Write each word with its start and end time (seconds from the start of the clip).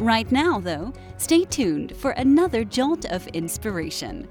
Right 0.00 0.32
now, 0.32 0.58
though, 0.58 0.94
stay 1.18 1.44
tuned 1.44 1.94
for 1.94 2.12
another 2.12 2.64
jolt 2.64 3.04
of 3.04 3.26
inspiration. 3.28 4.26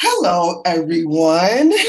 Hello, 0.00 0.60
everyone. 0.64 1.72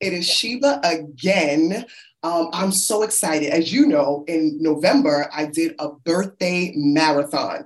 It 0.00 0.12
is 0.12 0.24
Sheba 0.24 0.80
again. 0.84 1.84
Um, 2.22 2.50
I'm 2.52 2.70
so 2.70 3.02
excited. 3.02 3.50
As 3.50 3.72
you 3.72 3.86
know, 3.86 4.24
in 4.28 4.56
November, 4.62 5.28
I 5.34 5.46
did 5.46 5.74
a 5.80 5.88
birthday 5.88 6.72
marathon. 6.76 7.64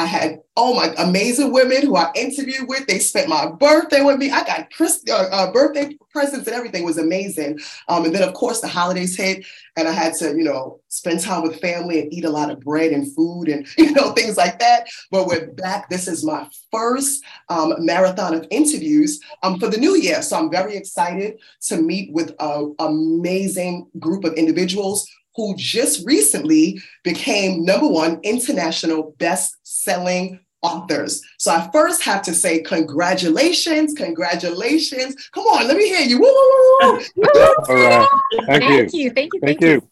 I 0.00 0.06
had 0.06 0.40
oh 0.56 0.74
my 0.74 0.94
amazing 0.96 1.52
women 1.52 1.82
who 1.82 1.94
I 1.94 2.10
interviewed 2.14 2.66
with. 2.68 2.86
They 2.86 2.98
spent 2.98 3.28
my 3.28 3.50
birthday 3.50 4.02
with 4.02 4.16
me. 4.16 4.30
I 4.30 4.44
got 4.44 4.66
uh, 4.80 5.12
uh, 5.30 5.52
birthday 5.52 5.94
presents 6.10 6.46
and 6.46 6.56
everything 6.56 6.84
was 6.84 6.96
amazing. 6.96 7.60
Um, 7.88 8.06
and 8.06 8.14
then 8.14 8.26
of 8.26 8.32
course 8.32 8.62
the 8.62 8.68
holidays 8.68 9.14
hit, 9.14 9.44
and 9.76 9.86
I 9.86 9.92
had 9.92 10.14
to 10.14 10.30
you 10.30 10.42
know 10.42 10.80
spend 10.88 11.20
time 11.20 11.42
with 11.42 11.60
family 11.60 12.00
and 12.00 12.12
eat 12.12 12.24
a 12.24 12.30
lot 12.30 12.50
of 12.50 12.60
bread 12.60 12.92
and 12.92 13.14
food 13.14 13.48
and 13.48 13.66
you 13.78 13.92
know 13.92 14.12
things 14.12 14.38
like 14.38 14.58
that. 14.60 14.88
But 15.10 15.26
we're 15.26 15.48
back. 15.52 15.90
This 15.90 16.08
is 16.08 16.24
my 16.24 16.48
first 16.72 17.22
um, 17.50 17.74
marathon 17.78 18.34
of 18.34 18.46
interviews 18.50 19.20
um, 19.42 19.60
for 19.60 19.68
the 19.68 19.78
new 19.78 19.96
year, 19.96 20.22
so 20.22 20.38
I'm 20.38 20.50
very 20.50 20.76
excited 20.76 21.38
to 21.68 21.76
meet 21.76 22.10
with 22.14 22.34
an 22.40 22.74
amazing 22.78 23.88
group 23.98 24.24
of 24.24 24.32
individuals 24.32 25.06
who 25.36 25.54
just 25.56 26.06
recently 26.06 26.82
became 27.04 27.64
number 27.64 27.86
one 27.86 28.20
international 28.22 29.14
best-selling 29.18 30.40
authors. 30.62 31.22
So 31.38 31.52
I 31.52 31.70
first 31.72 32.02
have 32.02 32.22
to 32.22 32.34
say 32.34 32.60
congratulations, 32.62 33.94
congratulations. 33.94 35.28
Come 35.32 35.44
on, 35.44 35.66
let 35.66 35.76
me 35.76 35.88
hear 35.88 36.06
you. 36.06 36.20
Woo, 36.20 36.26
woo, 36.26 37.00
woo. 37.16 37.54
All 37.68 37.76
right. 37.76 38.08
Thank, 38.46 38.62
thank 38.62 38.92
you. 38.92 39.04
you. 39.04 39.10
Thank 39.10 39.32
you. 39.32 39.40
Thank, 39.40 39.60
thank 39.60 39.60
you. 39.60 39.68
you. 39.68 39.82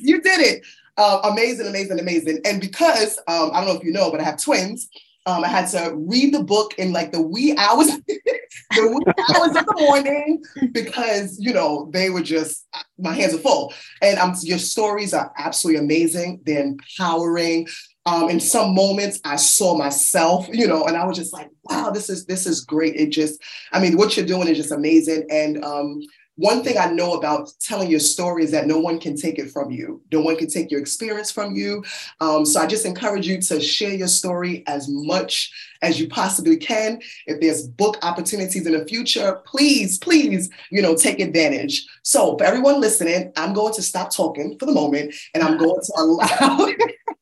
You 0.00 0.20
did 0.20 0.40
it. 0.40 0.62
Uh, 0.96 1.20
amazing, 1.24 1.66
amazing, 1.66 1.98
amazing. 1.98 2.40
And 2.44 2.60
because 2.60 3.18
um, 3.26 3.50
I 3.52 3.60
don't 3.60 3.66
know 3.66 3.80
if 3.80 3.84
you 3.84 3.92
know, 3.92 4.10
but 4.10 4.20
I 4.20 4.24
have 4.24 4.40
twins. 4.40 4.88
Um, 5.24 5.44
I 5.44 5.48
had 5.48 5.66
to 5.68 5.94
read 5.94 6.34
the 6.34 6.42
book 6.42 6.74
in 6.78 6.92
like 6.92 7.12
the 7.12 7.22
wee 7.22 7.56
hours, 7.56 7.88
the 8.74 8.88
wee 8.88 9.36
hours 9.36 9.56
of 9.56 9.66
the 9.66 9.76
morning 9.78 10.42
because 10.72 11.38
you 11.38 11.52
know 11.52 11.90
they 11.92 12.10
were 12.10 12.22
just 12.22 12.66
my 12.98 13.12
hands 13.14 13.34
are 13.34 13.38
full. 13.38 13.72
And 14.00 14.18
um, 14.18 14.34
your 14.42 14.58
stories 14.58 15.12
are 15.12 15.32
absolutely 15.36 15.80
amazing. 15.80 16.40
They're 16.44 16.62
empowering. 16.62 17.68
Um, 18.04 18.30
in 18.30 18.40
some 18.40 18.74
moments, 18.74 19.20
I 19.24 19.36
saw 19.36 19.76
myself, 19.76 20.48
you 20.52 20.66
know, 20.66 20.86
and 20.86 20.96
I 20.96 21.06
was 21.06 21.16
just 21.16 21.32
like, 21.32 21.50
"Wow, 21.64 21.90
this 21.90 22.10
is 22.10 22.26
this 22.26 22.46
is 22.46 22.64
great." 22.64 22.96
It 22.96 23.10
just, 23.10 23.40
I 23.72 23.80
mean, 23.80 23.96
what 23.96 24.16
you're 24.16 24.26
doing 24.26 24.48
is 24.48 24.56
just 24.56 24.72
amazing. 24.72 25.24
And 25.30 25.64
um, 25.64 26.00
one 26.36 26.64
thing 26.64 26.78
I 26.78 26.86
know 26.86 27.14
about 27.14 27.52
telling 27.60 27.90
your 27.90 28.00
story 28.00 28.44
is 28.44 28.50
that 28.52 28.66
no 28.66 28.78
one 28.78 28.98
can 28.98 29.16
take 29.16 29.38
it 29.38 29.50
from 29.50 29.70
you. 29.70 30.00
No 30.12 30.20
one 30.20 30.36
can 30.36 30.48
take 30.48 30.70
your 30.70 30.80
experience 30.80 31.30
from 31.30 31.54
you. 31.54 31.84
Um, 32.20 32.46
so 32.46 32.60
I 32.60 32.66
just 32.66 32.86
encourage 32.86 33.26
you 33.26 33.40
to 33.42 33.60
share 33.60 33.92
your 33.92 34.08
story 34.08 34.64
as 34.66 34.88
much 34.88 35.52
as 35.82 36.00
you 36.00 36.08
possibly 36.08 36.56
can. 36.56 37.00
If 37.26 37.40
there's 37.40 37.66
book 37.66 37.98
opportunities 38.02 38.66
in 38.66 38.72
the 38.72 38.86
future, 38.86 39.40
please, 39.44 39.98
please, 39.98 40.48
you 40.70 40.80
know, 40.80 40.94
take 40.94 41.20
advantage. 41.20 41.86
So 42.02 42.38
for 42.38 42.44
everyone 42.44 42.80
listening, 42.80 43.32
I'm 43.36 43.52
going 43.52 43.74
to 43.74 43.82
stop 43.82 44.14
talking 44.14 44.58
for 44.58 44.66
the 44.66 44.72
moment 44.72 45.14
and 45.34 45.42
I'm 45.42 45.58
going 45.58 45.80
to 45.82 45.92
allow, 45.98 46.68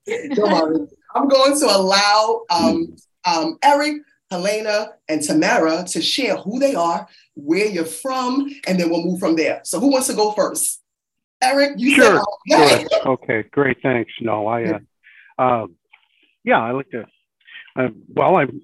don't 0.35 0.53
worry, 0.53 0.87
I'm 1.17 1.29
going 1.29 1.59
to 1.59 1.67
allow 1.67 2.43
um, 2.51 2.97
um, 3.25 3.59
Eric 3.63 4.03
Helena, 4.31 4.93
and 5.09 5.23
Tamara 5.23 5.85
to 5.89 6.01
share 6.01 6.37
who 6.37 6.59
they 6.59 6.75
are, 6.75 7.09
where 7.35 7.67
you're 7.67 7.85
from, 7.85 8.49
and 8.67 8.79
then 8.79 8.91
we'll 8.91 9.05
move 9.05 9.21
from 9.21 9.37
there. 9.37 9.61
So, 9.65 9.81
who 9.81 9.91
wants 9.91 10.07
to 10.09 10.15
go 10.15 10.33
first? 10.33 10.83
Eric, 11.43 11.73
you 11.79 11.95
sure. 11.95 12.23
Said, 12.49 12.87
sure. 12.91 13.09
okay, 13.09 13.45
great. 13.51 13.79
Thanks. 13.83 14.13
No, 14.21 14.47
I, 14.47 14.65
uh, 14.65 14.79
uh, 15.39 15.67
yeah, 16.45 16.61
I 16.61 16.73
like 16.73 16.91
to. 16.91 17.07
Uh, 17.77 17.89
well, 18.09 18.37
I'm 18.37 18.61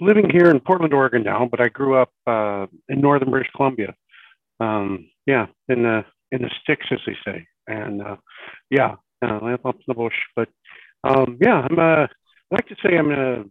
living 0.00 0.28
here 0.30 0.50
in 0.50 0.60
Portland, 0.60 0.92
Oregon 0.92 1.22
now, 1.22 1.48
but 1.50 1.60
I 1.60 1.68
grew 1.68 1.96
up 1.96 2.12
uh, 2.26 2.66
in 2.88 3.00
northern 3.00 3.30
British 3.30 3.50
Columbia. 3.56 3.94
Um, 4.60 5.08
yeah, 5.26 5.46
in 5.68 5.82
the 5.82 6.04
in 6.30 6.42
the 6.42 6.50
sticks, 6.62 6.86
as 6.90 6.98
they 7.06 7.16
say, 7.24 7.46
and 7.66 8.02
uh, 8.02 8.16
yeah, 8.70 8.96
uh, 9.22 9.56
up 9.64 9.76
in 9.76 9.84
the 9.86 9.94
bush. 9.94 10.14
But 10.36 10.48
um, 11.04 11.38
yeah, 11.40 11.66
I'm 11.68 11.78
a. 11.78 12.08
I 12.50 12.54
like 12.54 12.68
to 12.68 12.76
say 12.82 12.96
I'm 12.96 13.10
a 13.10 13.44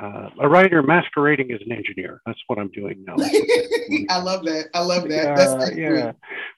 uh, 0.00 0.30
a 0.40 0.48
writer 0.48 0.82
masquerading 0.82 1.52
as 1.52 1.60
an 1.66 1.72
engineer. 1.72 2.20
That's 2.26 2.38
what 2.46 2.58
I'm 2.58 2.70
doing 2.70 3.04
now. 3.06 3.14
I 4.10 4.22
love 4.22 4.44
that. 4.44 4.68
I 4.74 4.80
love 4.80 5.08
that. 5.08 5.36
That's 5.36 5.52
uh, 5.52 5.74
yeah. 5.74 6.12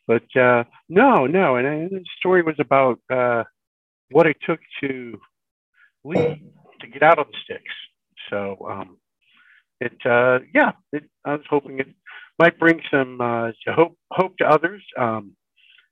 But 0.06 0.24
uh, 0.40 0.64
no, 0.88 1.26
no. 1.26 1.56
And, 1.56 1.66
and, 1.66 1.90
the 1.90 2.04
story 2.18 2.42
was 2.42 2.56
about 2.58 2.98
uh, 3.12 3.44
what 4.10 4.26
it 4.26 4.36
took 4.46 4.60
to 4.82 5.18
leave, 6.04 6.38
to 6.80 6.86
get 6.86 7.02
out 7.02 7.18
of 7.18 7.26
the 7.28 7.38
sticks. 7.44 7.72
So 8.30 8.56
um, 8.70 8.98
it, 9.80 9.96
uh, 10.04 10.40
yeah, 10.54 10.72
it, 10.92 11.04
I 11.24 11.32
was 11.32 11.46
hoping 11.48 11.78
it 11.78 11.88
might 12.38 12.58
bring 12.58 12.80
some 12.90 13.20
uh, 13.20 13.50
hope, 13.74 13.96
hope 14.10 14.36
to 14.38 14.44
others. 14.44 14.82
Um, 14.98 15.32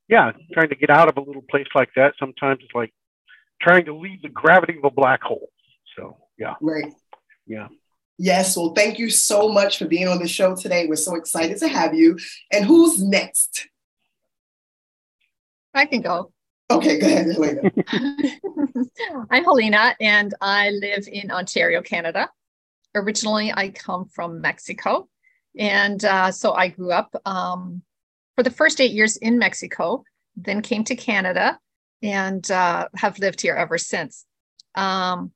yeah, 0.09 0.33
trying 0.53 0.69
to 0.71 0.77
get 0.77 0.91
out 0.91 1.09
of 1.09 1.17
a 1.17 1.21
little 1.21 1.45
place 1.51 1.69
like 1.75 1.91
that 1.97 2.15
sometimes 2.19 2.61
it's 2.63 2.75
like 2.75 2.93
trying 3.63 3.85
to 3.85 3.95
leave 3.95 4.21
the 4.23 4.29
gravity 4.29 4.77
of 4.77 4.85
a 4.85 4.91
black 4.91 5.23
hole. 5.23 5.51
So 5.97 6.17
yeah. 6.39 6.55
Right. 6.61 6.93
Yeah. 7.51 7.67
Yes. 8.17 8.57
Well, 8.57 8.75
thank 8.75 9.01
you 9.01 9.11
so 9.11 9.49
much 9.49 9.79
for 9.79 9.87
being 9.87 10.07
on 10.07 10.21
the 10.21 10.29
show 10.29 10.55
today. 10.55 10.87
We're 10.87 10.95
so 10.95 11.17
excited 11.17 11.59
to 11.59 11.69
have 11.69 11.95
you. 11.95 12.17
And 12.53 12.65
who's 12.65 13.03
next? 13.03 13.67
I 15.75 15.85
can 15.87 16.01
go. 16.01 16.33
Okay, 16.71 17.01
go 17.01 17.07
ahead, 17.09 17.27
Helena. 17.27 17.73
I'm 19.31 19.43
Helena, 19.43 19.97
and 20.01 20.33
I 20.41 20.71
live 20.71 21.09
in 21.11 21.33
Ontario, 21.33 21.83
Canada. 21.83 22.31
Originally, 22.95 23.53
I 23.53 23.71
come 23.71 24.05
from 24.05 24.41
Mexico. 24.41 25.09
And 25.59 26.05
uh, 26.05 26.31
so 26.31 26.53
I 26.53 26.69
grew 26.69 26.93
up 26.93 27.13
um, 27.27 27.83
for 28.37 28.45
the 28.45 28.51
first 28.51 28.81
eight 28.81 28.93
years 28.93 29.17
in 29.17 29.39
Mexico, 29.39 30.05
then 30.37 30.63
came 30.63 30.85
to 30.85 30.95
Canada 30.95 31.59
and 32.01 32.49
uh, 32.49 32.87
have 32.95 33.19
lived 33.19 33.41
here 33.41 33.57
ever 33.57 33.77
since. 33.77 34.25
Um, 34.77 35.33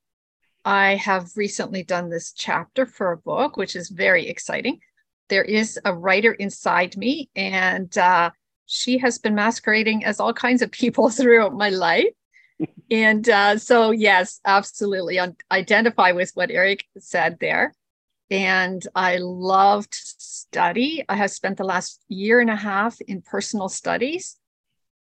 I 0.65 0.95
have 0.95 1.29
recently 1.35 1.83
done 1.83 2.09
this 2.09 2.33
chapter 2.33 2.87
for 2.87 3.11
a 3.11 3.17
book, 3.17 3.55
which 3.55 3.75
is 3.75 3.89
very 3.89 4.27
exciting. 4.27 4.79
There 5.29 5.43
is 5.43 5.79
a 5.85 5.93
writer 5.93 6.33
inside 6.33 6.97
me, 6.97 7.29
and 7.35 7.95
uh, 7.95 8.31
she 8.65 8.97
has 8.97 9.19
been 9.19 9.35
masquerading 9.35 10.05
as 10.05 10.19
all 10.19 10.33
kinds 10.33 10.63
of 10.63 10.71
people 10.71 11.09
throughout 11.11 11.53
my 11.53 11.69
life. 11.69 12.07
and 12.89 13.29
uh, 13.29 13.59
so, 13.59 13.91
yes, 13.91 14.39
absolutely, 14.43 15.19
I 15.19 15.33
identify 15.51 16.13
with 16.13 16.31
what 16.33 16.49
Eric 16.49 16.83
said 16.97 17.37
there. 17.39 17.75
And 18.31 18.81
I 18.95 19.17
loved 19.17 19.93
study. 19.93 21.05
I 21.07 21.15
have 21.15 21.29
spent 21.29 21.57
the 21.57 21.63
last 21.63 22.01
year 22.07 22.39
and 22.39 22.49
a 22.49 22.55
half 22.55 22.99
in 23.01 23.21
personal 23.21 23.69
studies, 23.69 24.37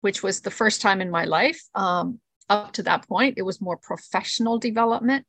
which 0.01 0.25
was 0.25 0.41
the 0.41 0.51
first 0.51 0.81
time 0.83 1.01
in 1.01 1.09
my 1.09 1.25
life. 1.25 1.63
Um, 1.77 2.19
up 2.49 2.73
to 2.73 2.83
that 2.83 3.07
point, 3.07 3.39
it 3.39 3.43
was 3.43 3.61
more 3.61 3.77
professional 3.77 4.59
development 4.59 5.25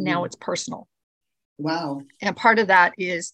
now 0.00 0.22
mm. 0.22 0.26
it's 0.26 0.36
personal. 0.36 0.88
Wow. 1.58 2.02
And 2.20 2.36
part 2.36 2.58
of 2.58 2.68
that 2.68 2.94
is 2.98 3.32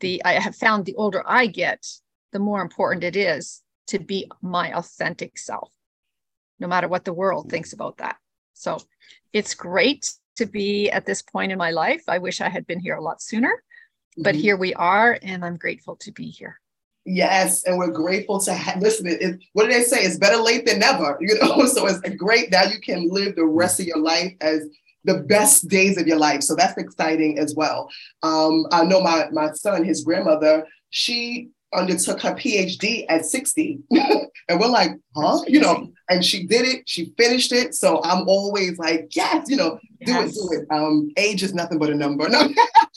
the, 0.00 0.22
I 0.24 0.32
have 0.32 0.56
found 0.56 0.84
the 0.84 0.96
older 0.96 1.22
I 1.26 1.46
get, 1.46 1.86
the 2.32 2.38
more 2.38 2.60
important 2.60 3.04
it 3.04 3.16
is 3.16 3.62
to 3.88 3.98
be 3.98 4.30
my 4.42 4.76
authentic 4.76 5.38
self, 5.38 5.70
no 6.58 6.68
matter 6.68 6.88
what 6.88 7.04
the 7.04 7.12
world 7.12 7.48
thinks 7.48 7.72
about 7.72 7.98
that. 7.98 8.16
So 8.54 8.78
it's 9.32 9.54
great 9.54 10.12
to 10.36 10.46
be 10.46 10.90
at 10.90 11.06
this 11.06 11.22
point 11.22 11.52
in 11.52 11.58
my 11.58 11.70
life. 11.70 12.02
I 12.08 12.18
wish 12.18 12.40
I 12.40 12.48
had 12.48 12.66
been 12.66 12.80
here 12.80 12.94
a 12.94 13.02
lot 13.02 13.22
sooner, 13.22 13.62
but 14.16 14.34
mm-hmm. 14.34 14.42
here 14.42 14.56
we 14.56 14.74
are, 14.74 15.18
and 15.22 15.44
I'm 15.44 15.56
grateful 15.56 15.96
to 15.96 16.12
be 16.12 16.26
here. 16.26 16.60
Yes, 17.06 17.64
and 17.64 17.78
we're 17.78 17.90
grateful 17.90 18.38
to 18.40 18.52
have, 18.52 18.80
listen. 18.82 19.06
It, 19.06 19.40
what 19.54 19.64
do 19.64 19.72
they 19.72 19.82
say? 19.82 20.02
It's 20.02 20.18
better 20.18 20.36
late 20.36 20.66
than 20.66 20.80
never, 20.80 21.16
you 21.20 21.38
know. 21.40 21.64
So 21.66 21.86
it's 21.86 22.00
great 22.16 22.50
that 22.50 22.72
you 22.72 22.80
can 22.80 23.08
live 23.08 23.36
the 23.36 23.46
rest 23.46 23.80
of 23.80 23.86
your 23.86 23.98
life 23.98 24.34
as 24.40 24.66
the 25.04 25.20
best 25.20 25.68
days 25.68 25.98
of 25.98 26.06
your 26.06 26.18
life. 26.18 26.42
So 26.42 26.54
that's 26.54 26.76
exciting 26.78 27.38
as 27.38 27.54
well. 27.54 27.88
Um, 28.22 28.66
I 28.72 28.84
know 28.84 29.00
my 29.00 29.28
my 29.30 29.52
son, 29.52 29.84
his 29.84 30.04
grandmother, 30.04 30.66
she 30.90 31.50
undertook 31.72 32.20
her 32.20 32.34
PhD 32.34 33.06
at 33.08 33.24
60. 33.24 33.78
and 33.90 34.60
we're 34.60 34.68
like, 34.68 34.90
huh? 35.14 35.40
You 35.46 35.60
know, 35.60 35.92
and 36.08 36.24
she 36.24 36.46
did 36.46 36.66
it, 36.66 36.88
she 36.88 37.12
finished 37.16 37.52
it. 37.52 37.74
So 37.74 38.02
I'm 38.02 38.28
always 38.28 38.78
like, 38.78 39.14
yes, 39.14 39.48
you 39.48 39.56
know, 39.56 39.78
do 40.04 40.12
yes. 40.12 40.30
it, 40.30 40.34
do 40.34 40.60
it. 40.60 40.66
Um, 40.70 41.10
age 41.16 41.42
is 41.42 41.54
nothing 41.54 41.78
but 41.78 41.90
a 41.90 41.94
number. 41.94 42.28
No. 42.28 42.48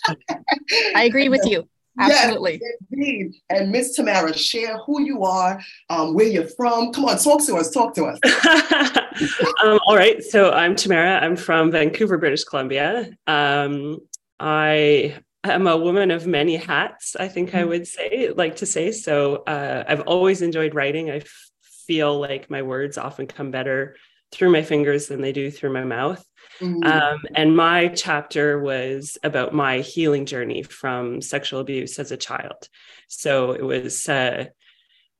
I 0.96 1.04
agree 1.04 1.30
with 1.30 1.46
you. 1.46 1.68
Absolutely. 2.00 2.60
Yes, 2.62 2.72
indeed. 2.92 3.36
And 3.50 3.72
Miss 3.72 3.96
Tamara, 3.96 4.36
share 4.36 4.78
who 4.80 5.02
you 5.02 5.24
are, 5.24 5.62
um, 5.90 6.14
where 6.14 6.26
you're 6.26 6.48
from. 6.48 6.92
Come 6.92 7.06
on, 7.06 7.18
talk 7.18 7.46
to 7.46 7.56
us. 7.56 7.70
Talk 7.70 7.94
to 7.96 8.06
us. 8.06 8.20
um, 9.64 9.80
all 9.88 9.96
right. 9.96 10.24
So 10.24 10.52
I'm 10.52 10.76
Tamara. 10.76 11.20
I'm 11.20 11.36
from 11.36 11.72
Vancouver, 11.72 12.18
British 12.18 12.44
Columbia. 12.44 13.12
Um, 13.28 14.00
I 14.40 15.18
am 15.44 15.68
a 15.68 15.78
woman 15.78 16.12
of 16.12 16.26
many 16.26 16.56
hats, 16.56 17.16
I 17.16 17.28
think 17.28 17.54
I 17.54 17.64
would 17.64 17.88
say, 17.88 18.32
like 18.36 18.58
to 18.58 18.66
say. 18.66 18.92
So 18.92 19.38
uh, 19.48 19.84
I've 19.88 20.02
always 20.02 20.42
enjoyed 20.42 20.74
writing. 20.74 21.12
I 21.12 21.18
f- 21.18 21.50
feel 21.62 22.20
like 22.20 22.50
my 22.50 22.62
words 22.62 22.98
often 22.98 23.28
come 23.28 23.52
better 23.52 23.96
through 24.32 24.52
my 24.52 24.64
fingers 24.64 25.08
than 25.08 25.22
they 25.22 25.32
do 25.32 25.52
through 25.52 25.74
my 25.74 25.84
mouth. 25.84 26.26
Mm-hmm. 26.64 26.84
Um, 26.84 27.20
and 27.36 27.56
my 27.56 27.90
chapter 27.90 28.60
was 28.60 29.18
about 29.24 29.54
my 29.54 29.80
healing 29.80 30.26
journey 30.26 30.64
from 30.64 31.22
sexual 31.22 31.60
abuse 31.60 32.00
as 32.00 32.12
a 32.12 32.18
child. 32.18 32.70
So 33.08 33.52
it 33.52 33.64
was, 33.64 34.08
uh, 34.08 34.46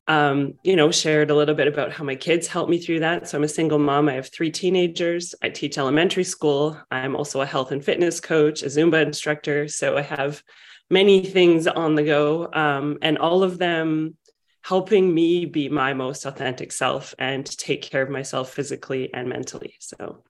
um, 0.08 0.56
you 0.64 0.76
know, 0.76 0.92
shared 0.92 1.32
a 1.32 1.36
little 1.36 1.56
bit 1.56 1.68
about 1.68 1.92
how 1.92 2.04
my 2.04 2.16
kids 2.16 2.48
helped 2.48 2.70
me 2.70 2.78
through 2.78 3.02
that. 3.02 3.28
So 3.28 3.38
I'm 3.38 3.44
a 3.44 3.50
single 3.50 3.80
mom. 3.80 4.10
I 4.10 4.14
have 4.14 4.30
three 4.30 4.52
teenagers. 4.52 5.36
I 5.42 5.50
teach 5.50 5.78
elementary 5.78 6.24
school. 6.24 6.78
I'm 6.92 7.16
also 7.16 7.42
a 7.42 7.46
health 7.46 7.72
and 7.72 7.84
fitness 7.84 8.20
coach, 8.20 8.64
a 8.64 8.68
Zumba 8.68 9.02
instructor. 9.06 9.68
So 9.68 9.98
I 9.98 10.02
have 10.02 10.44
many 10.90 11.26
things 11.26 11.68
on 11.68 11.96
the 11.96 12.04
go, 12.04 12.50
um, 12.54 13.00
and 13.02 13.18
all 13.18 13.44
of 13.44 13.58
them 13.58 14.18
helping 14.62 15.14
me 15.14 15.46
be 15.46 15.68
my 15.68 15.94
most 15.94 16.26
authentic 16.26 16.72
self 16.72 17.14
and 17.20 17.46
take 17.46 17.82
care 17.82 18.02
of 18.02 18.10
myself 18.10 18.54
physically 18.54 19.14
and 19.14 19.28
mentally. 19.28 19.76
So, 19.80 20.24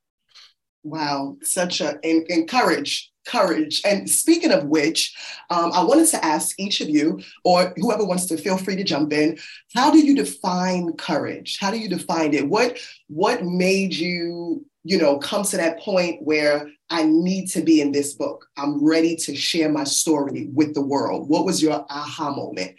wow, 0.83 1.38
such 1.41 1.81
a 1.81 2.00
and, 2.03 2.25
and 2.30 2.47
courage, 2.47 3.12
courage. 3.25 3.81
And 3.85 4.09
speaking 4.09 4.51
of 4.51 4.65
which, 4.65 5.15
um, 5.50 5.71
I 5.74 5.83
wanted 5.83 6.07
to 6.09 6.24
ask 6.24 6.59
each 6.59 6.81
of 6.81 6.89
you, 6.89 7.21
or 7.44 7.74
whoever 7.77 8.06
wants 8.06 8.25
to 8.27 8.38
feel 8.38 8.57
free 8.57 8.75
to 8.75 8.83
jump 8.83 9.13
in. 9.13 9.38
How 9.74 9.91
do 9.91 10.00
you 10.00 10.15
define 10.15 10.94
courage? 10.94 11.57
How 11.59 11.71
do 11.71 11.80
you 11.80 11.89
define 11.89 12.33
it? 12.33 12.47
What 12.47 12.80
what 13.07 13.44
made 13.44 13.94
you 13.94 14.65
you 14.83 14.97
know 14.97 15.18
come 15.18 15.44
to 15.44 15.57
that 15.57 15.80
point 15.80 16.21
where 16.24 16.69
I 16.89 17.03
need 17.03 17.47
to 17.51 17.62
be 17.62 17.81
in 17.81 17.91
this 17.91 18.13
book. 18.13 18.47
I'm 18.56 18.86
ready 18.86 19.15
to 19.15 19.36
share 19.36 19.69
my 19.69 19.83
story 19.83 20.50
with 20.53 20.75
the 20.75 20.81
world. 20.81 21.27
What 21.27 21.45
was 21.45 21.62
your 21.62 21.86
aha 21.89 22.36
moment? 22.36 22.75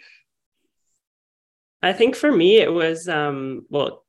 I 1.81 1.91
think 1.91 2.15
for 2.15 2.31
me, 2.31 2.57
it 2.57 2.73
was, 2.73 3.09
um, 3.09 3.65
well, 3.69 4.04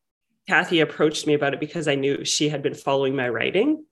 Kathy 0.49 0.81
approached 0.81 1.27
me 1.27 1.35
about 1.35 1.55
it 1.55 1.61
because 1.61 1.89
I 1.89 1.95
knew 1.95 2.25
she 2.25 2.49
had 2.49 2.63
been 2.63 2.75
following 2.75 3.17
my 3.17 3.29
writing 3.29 3.85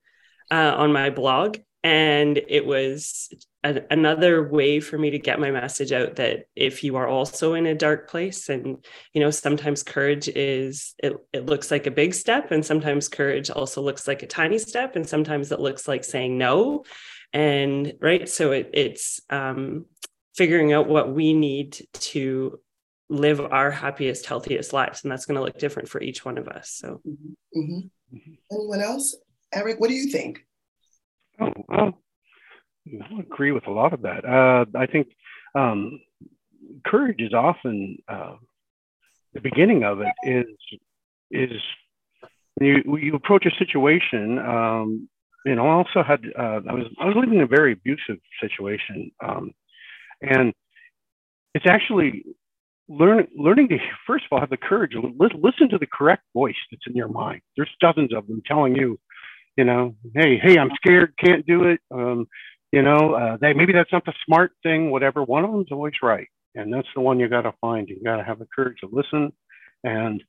uh, 0.51 0.73
on 0.77 0.93
my 0.93 1.09
blog. 1.09 1.57
And 1.83 2.41
it 2.47 2.65
was 2.65 3.29
a, 3.63 3.81
another 3.91 4.49
way 4.49 4.79
for 4.79 4.97
me 4.97 5.11
to 5.11 5.19
get 5.19 5.39
my 5.39 5.51
message 5.51 5.91
out 5.91 6.15
that 6.15 6.45
if 6.55 6.83
you 6.83 6.95
are 6.95 7.07
also 7.07 7.53
in 7.53 7.67
a 7.67 7.75
dark 7.75 8.09
place, 8.09 8.49
and, 8.49 8.83
you 9.13 9.21
know, 9.21 9.29
sometimes 9.29 9.83
courage 9.83 10.27
is, 10.27 10.95
it, 10.97 11.13
it 11.31 11.45
looks 11.45 11.69
like 11.69 11.85
a 11.85 11.91
big 11.91 12.15
step, 12.15 12.49
and 12.49 12.65
sometimes 12.65 13.07
courage 13.07 13.51
also 13.51 13.83
looks 13.83 14.07
like 14.07 14.23
a 14.23 14.27
tiny 14.27 14.57
step, 14.57 14.95
and 14.95 15.07
sometimes 15.07 15.51
it 15.51 15.59
looks 15.59 15.87
like 15.87 16.03
saying 16.03 16.39
no. 16.39 16.85
And, 17.33 17.93
right. 18.01 18.27
So 18.27 18.51
it, 18.51 18.71
it's, 18.73 19.21
um, 19.29 19.85
figuring 20.35 20.73
out 20.73 20.89
what 20.89 21.13
we 21.13 21.33
need 21.33 21.79
to 21.93 22.59
live 23.09 23.39
our 23.39 23.71
happiest, 23.71 24.25
healthiest 24.25 24.73
lives. 24.73 25.03
And 25.03 25.11
that's 25.11 25.25
going 25.25 25.35
to 25.35 25.43
look 25.43 25.57
different 25.57 25.89
for 25.89 26.01
each 26.01 26.25
one 26.25 26.37
of 26.37 26.47
us. 26.47 26.69
So, 26.71 27.01
mm-hmm. 27.07 27.57
Mm-hmm. 28.15 28.33
anyone 28.51 28.81
else? 28.81 29.15
Eric, 29.53 29.79
what 29.79 29.89
do 29.89 29.95
you 29.95 30.09
think? 30.09 30.45
Oh, 31.39 31.51
well, 31.67 32.01
I 32.87 33.19
agree 33.19 33.51
with 33.51 33.67
a 33.67 33.71
lot 33.71 33.93
of 33.93 34.01
that. 34.03 34.25
Uh, 34.25 34.65
I 34.77 34.85
think 34.85 35.07
um, 35.53 35.99
courage 36.85 37.19
is 37.19 37.33
often 37.33 37.97
uh, 38.07 38.35
the 39.33 39.41
beginning 39.41 39.83
of 39.83 40.01
it 40.01 40.13
is 40.23 40.45
is 41.31 41.61
you 42.59 42.97
you 42.97 43.15
approach 43.15 43.45
a 43.45 43.55
situation. 43.57 44.39
Um, 44.39 45.09
you 45.45 45.55
know, 45.55 45.67
I 45.67 45.73
also 45.73 46.03
had 46.03 46.21
uh, 46.37 46.61
I 46.67 46.73
was 46.73 46.85
I 46.99 47.05
was 47.05 47.15
living 47.15 47.35
in 47.35 47.41
a 47.41 47.47
very 47.47 47.73
abusive 47.73 48.17
situation, 48.41 49.11
um, 49.23 49.51
and 50.21 50.53
it's 51.53 51.65
actually 51.67 52.23
learn, 52.87 53.27
learning 53.35 53.69
to 53.69 53.77
first 54.05 54.25
of 54.25 54.33
all 54.33 54.39
have 54.39 54.49
the 54.49 54.57
courage 54.57 54.93
listen 54.95 55.69
to 55.69 55.77
the 55.77 55.87
correct 55.87 56.23
voice 56.33 56.55
that's 56.71 56.83
in 56.87 56.95
your 56.95 57.07
mind. 57.07 57.41
There's 57.55 57.69
dozens 57.79 58.13
of 58.13 58.27
them 58.27 58.41
telling 58.45 58.75
you, 58.75 58.99
you 59.57 59.63
know, 59.63 59.95
hey, 60.13 60.37
hey, 60.41 60.57
I'm 60.57 60.71
scared, 60.75 61.13
can't 61.17 61.45
do 61.45 61.63
it. 61.65 61.79
Um, 61.91 62.27
you 62.71 62.81
know, 62.81 63.13
uh, 63.13 63.37
they, 63.39 63.53
maybe 63.53 63.73
that's 63.73 63.91
not 63.91 64.05
the 64.05 64.13
smart 64.25 64.51
thing, 64.63 64.91
whatever. 64.91 65.23
One 65.23 65.45
of 65.45 65.51
them's 65.51 65.71
always 65.71 65.93
right, 66.03 66.27
and 66.55 66.73
that's 66.73 66.87
the 66.93 67.01
one 67.01 67.19
you 67.19 67.29
got 67.29 67.43
to 67.43 67.53
find. 67.61 67.87
You 67.87 68.01
got 68.03 68.17
to 68.17 68.23
have 68.23 68.39
the 68.39 68.47
courage 68.53 68.79
to 68.81 68.89
listen, 68.91 69.31
and 69.83 70.21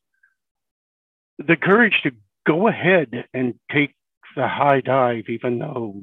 the 1.39 1.57
courage 1.57 2.01
to 2.05 2.13
go 2.47 2.69
ahead 2.69 3.25
and 3.35 3.55
take 3.73 3.95
the 4.37 4.47
high 4.47 4.81
dive, 4.81 5.25
even 5.29 5.59
though 5.59 6.03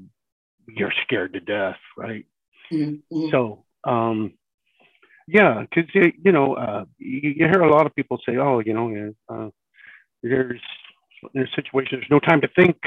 you're 0.67 0.93
scared 1.03 1.33
to 1.33 1.39
death, 1.39 1.77
right? 1.97 2.25
Mm-hmm. 2.71 3.29
So, 3.31 3.63
um, 3.85 4.33
yeah, 5.27 5.61
because 5.61 5.89
you 5.93 6.31
know, 6.31 6.55
uh, 6.55 6.85
you, 6.97 7.33
you, 7.37 7.45
hear 7.45 7.61
a 7.61 7.71
lot 7.71 7.85
of 7.85 7.95
people 7.95 8.19
say, 8.27 8.37
"Oh, 8.37 8.59
you 8.59 8.73
know, 8.73 9.13
uh, 9.29 9.49
there's 10.21 10.61
there's 11.33 11.49
situations, 11.55 12.01
there's 12.01 12.11
no 12.11 12.19
time 12.19 12.41
to 12.41 12.49
think." 12.55 12.77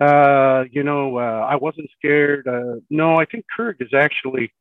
Uh, 0.00 0.64
you 0.70 0.82
know, 0.82 1.18
uh, 1.18 1.46
I 1.48 1.56
wasn't 1.56 1.90
scared. 1.98 2.48
Uh, 2.48 2.80
no, 2.88 3.16
I 3.16 3.24
think 3.26 3.44
courage 3.54 3.78
is 3.80 3.92
actually 3.94 4.52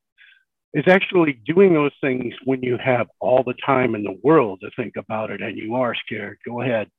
is 0.73 0.85
actually 0.87 1.39
doing 1.45 1.73
those 1.73 1.93
things 2.01 2.33
when 2.45 2.61
you 2.61 2.77
have 2.83 3.07
all 3.19 3.43
the 3.43 3.55
time 3.65 3.95
in 3.95 4.03
the 4.03 4.17
world 4.23 4.59
to 4.61 4.69
think 4.75 4.95
about 4.97 5.31
it 5.31 5.41
and 5.41 5.57
you 5.57 5.75
are 5.75 5.95
scared. 5.95 6.37
Go 6.45 6.61
ahead. 6.61 6.89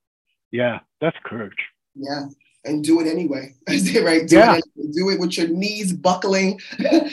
Yeah, 0.51 0.81
that's 1.01 1.17
courage. 1.25 1.53
Yeah 1.95 2.25
and 2.65 2.85
do 2.85 3.01
it 3.01 3.07
anyway. 3.07 3.55
right? 3.69 4.27
Do, 4.27 4.37
yeah. 4.37 4.57
it 4.57 4.93
do 4.93 5.11
it 5.11 5.21
with 5.21 5.37
your 5.39 5.49
knees 5.49 5.93
buckling. 5.93 6.61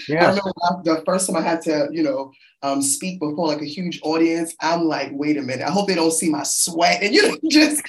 Yeah. 0.07 0.25
I 0.25 0.29
remember 0.29 0.83
the 0.83 1.03
first 1.05 1.27
time 1.27 1.35
I 1.35 1.41
had 1.41 1.61
to, 1.63 1.89
you 1.91 2.03
know, 2.03 2.31
um, 2.63 2.81
speak 2.81 3.19
before 3.19 3.47
like 3.47 3.61
a 3.61 3.65
huge 3.65 3.99
audience. 4.03 4.55
I'm 4.61 4.83
like, 4.83 5.09
wait 5.13 5.37
a 5.37 5.41
minute. 5.41 5.65
I 5.65 5.71
hope 5.71 5.87
they 5.87 5.95
don't 5.95 6.11
see 6.11 6.29
my 6.29 6.43
sweat. 6.43 7.01
And 7.03 7.13
you 7.13 7.27
know, 7.27 7.37
just 7.49 7.83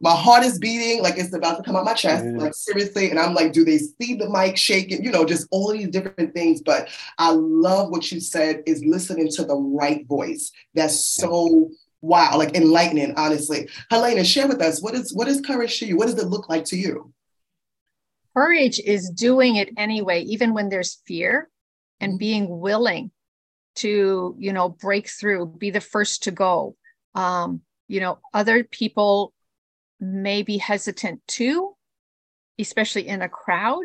my 0.00 0.10
heart 0.10 0.42
is 0.42 0.58
beating 0.58 1.02
like 1.02 1.16
it's 1.16 1.32
about 1.32 1.56
to 1.58 1.62
come 1.62 1.76
out 1.76 1.84
my 1.84 1.94
chest, 1.94 2.24
yeah. 2.24 2.32
like 2.32 2.54
seriously. 2.54 3.10
And 3.10 3.18
I'm 3.18 3.34
like, 3.34 3.52
do 3.52 3.64
they 3.64 3.78
see 3.78 4.14
the 4.14 4.28
mic 4.28 4.56
shaking? 4.56 5.04
You 5.04 5.12
know, 5.12 5.24
just 5.24 5.46
all 5.50 5.72
these 5.72 5.88
different 5.88 6.34
things. 6.34 6.60
But 6.60 6.88
I 7.18 7.30
love 7.30 7.90
what 7.90 8.10
you 8.10 8.20
said 8.20 8.62
is 8.66 8.84
listening 8.84 9.28
to 9.30 9.44
the 9.44 9.56
right 9.56 10.06
voice. 10.06 10.50
That's 10.74 10.98
so 10.98 11.70
wow, 12.04 12.36
like 12.36 12.54
enlightening, 12.54 13.14
honestly. 13.16 13.68
Helena, 13.90 14.24
share 14.24 14.46
with 14.46 14.60
us 14.60 14.82
what 14.82 14.94
is 14.94 15.14
what 15.14 15.26
is 15.26 15.40
courage 15.40 15.78
to 15.78 15.86
you? 15.86 15.96
What 15.96 16.06
does 16.06 16.18
it 16.18 16.28
look 16.28 16.48
like 16.48 16.64
to 16.66 16.76
you? 16.76 17.12
Courage 18.36 18.78
is 18.80 19.10
doing 19.10 19.56
it 19.56 19.70
anyway, 19.76 20.22
even 20.22 20.54
when 20.54 20.68
there's 20.68 21.00
fear, 21.06 21.48
and 22.00 22.12
mm-hmm. 22.12 22.18
being 22.18 22.60
willing 22.60 23.10
to, 23.76 24.36
you 24.38 24.52
know, 24.52 24.68
break 24.68 25.08
through, 25.08 25.46
be 25.46 25.70
the 25.70 25.80
first 25.80 26.24
to 26.24 26.30
go. 26.30 26.76
Um, 27.14 27.62
you 27.88 28.00
know, 28.00 28.18
other 28.32 28.64
people 28.64 29.32
may 30.00 30.42
be 30.42 30.58
hesitant 30.58 31.22
too, 31.26 31.74
especially 32.58 33.08
in 33.08 33.22
a 33.22 33.28
crowd. 33.28 33.84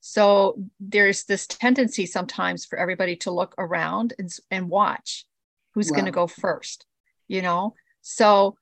So 0.00 0.58
there's 0.80 1.24
this 1.24 1.46
tendency 1.46 2.06
sometimes 2.06 2.64
for 2.64 2.78
everybody 2.78 3.16
to 3.16 3.30
look 3.30 3.54
around 3.58 4.14
and, 4.18 4.30
and 4.50 4.68
watch 4.68 5.26
who's 5.74 5.90
wow. 5.90 5.96
going 5.96 6.06
to 6.06 6.12
go 6.12 6.26
first 6.26 6.86
you 7.28 7.42
know 7.42 7.74
so 8.02 8.56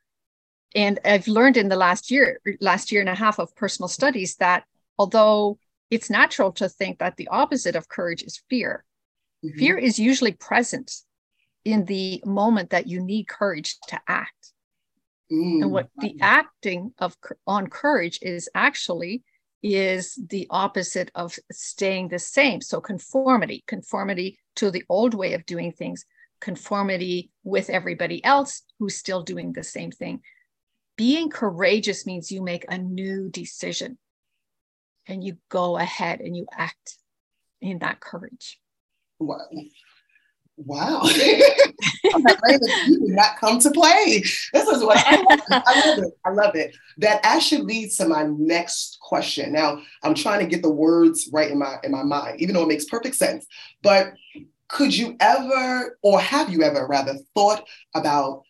and 0.74 0.98
i've 1.04 1.28
learned 1.28 1.56
in 1.56 1.68
the 1.68 1.76
last 1.76 2.10
year 2.10 2.40
last 2.60 2.92
year 2.92 3.00
and 3.00 3.10
a 3.10 3.14
half 3.14 3.38
of 3.38 3.54
personal 3.56 3.88
studies 3.88 4.36
that 4.36 4.64
although 4.98 5.58
it's 5.90 6.10
natural 6.10 6.52
to 6.52 6.68
think 6.68 6.98
that 6.98 7.16
the 7.16 7.28
opposite 7.28 7.76
of 7.76 7.88
courage 7.88 8.22
is 8.22 8.42
fear 8.48 8.84
mm-hmm. 9.44 9.58
fear 9.58 9.78
is 9.78 9.98
usually 9.98 10.32
present 10.32 10.92
in 11.64 11.84
the 11.86 12.22
moment 12.24 12.70
that 12.70 12.86
you 12.86 13.00
need 13.00 13.28
courage 13.28 13.78
to 13.88 13.98
act 14.06 14.52
mm-hmm. 15.32 15.62
and 15.62 15.70
what 15.70 15.88
the 15.98 16.16
acting 16.20 16.92
of 16.98 17.16
on 17.46 17.66
courage 17.66 18.18
is 18.22 18.48
actually 18.54 19.22
is 19.62 20.18
the 20.28 20.46
opposite 20.50 21.10
of 21.14 21.38
staying 21.50 22.08
the 22.08 22.18
same 22.18 22.60
so 22.60 22.80
conformity 22.80 23.64
conformity 23.66 24.38
to 24.54 24.70
the 24.70 24.84
old 24.90 25.14
way 25.14 25.32
of 25.32 25.46
doing 25.46 25.72
things 25.72 26.04
conformity 26.44 27.30
with 27.42 27.70
everybody 27.70 28.22
else 28.22 28.62
who's 28.78 28.96
still 28.96 29.22
doing 29.22 29.54
the 29.54 29.64
same 29.64 29.90
thing. 29.90 30.20
Being 30.96 31.30
courageous 31.30 32.04
means 32.04 32.30
you 32.30 32.42
make 32.42 32.66
a 32.68 32.76
new 32.76 33.30
decision 33.30 33.96
and 35.08 35.24
you 35.24 35.38
go 35.48 35.78
ahead 35.78 36.20
and 36.20 36.36
you 36.36 36.46
act 36.52 36.98
in 37.62 37.78
that 37.78 37.98
courage. 38.00 38.60
Wow. 39.18 39.38
Wow. 40.56 41.02
you 41.04 42.98
did 43.00 43.16
not 43.16 43.38
come 43.40 43.58
to 43.60 43.70
play. 43.70 44.22
This 44.52 44.68
is 44.68 44.84
what 44.84 44.98
I 44.98 45.16
love, 45.16 45.40
I 45.50 45.86
love 45.86 45.98
it. 45.98 46.18
I 46.26 46.30
love 46.30 46.54
it. 46.54 46.76
That 46.98 47.20
actually 47.24 47.62
leads 47.62 47.96
to 47.96 48.06
my 48.06 48.24
next 48.24 48.98
question. 49.00 49.50
Now, 49.52 49.80
I'm 50.02 50.14
trying 50.14 50.40
to 50.40 50.46
get 50.46 50.62
the 50.62 50.70
words 50.70 51.30
right 51.32 51.50
in 51.50 51.58
my 51.58 51.78
in 51.82 51.90
my 51.90 52.04
mind, 52.04 52.40
even 52.40 52.54
though 52.54 52.62
it 52.62 52.68
makes 52.68 52.84
perfect 52.84 53.16
sense. 53.16 53.46
But 53.82 54.12
could 54.68 54.96
you 54.96 55.16
ever, 55.20 55.98
or 56.02 56.20
have 56.20 56.50
you 56.50 56.62
ever 56.62 56.86
rather, 56.86 57.14
thought 57.34 57.66
about 57.94 58.42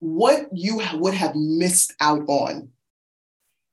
what 0.00 0.48
you 0.52 0.82
would 0.94 1.14
have 1.14 1.34
missed 1.34 1.94
out 2.00 2.22
on 2.28 2.68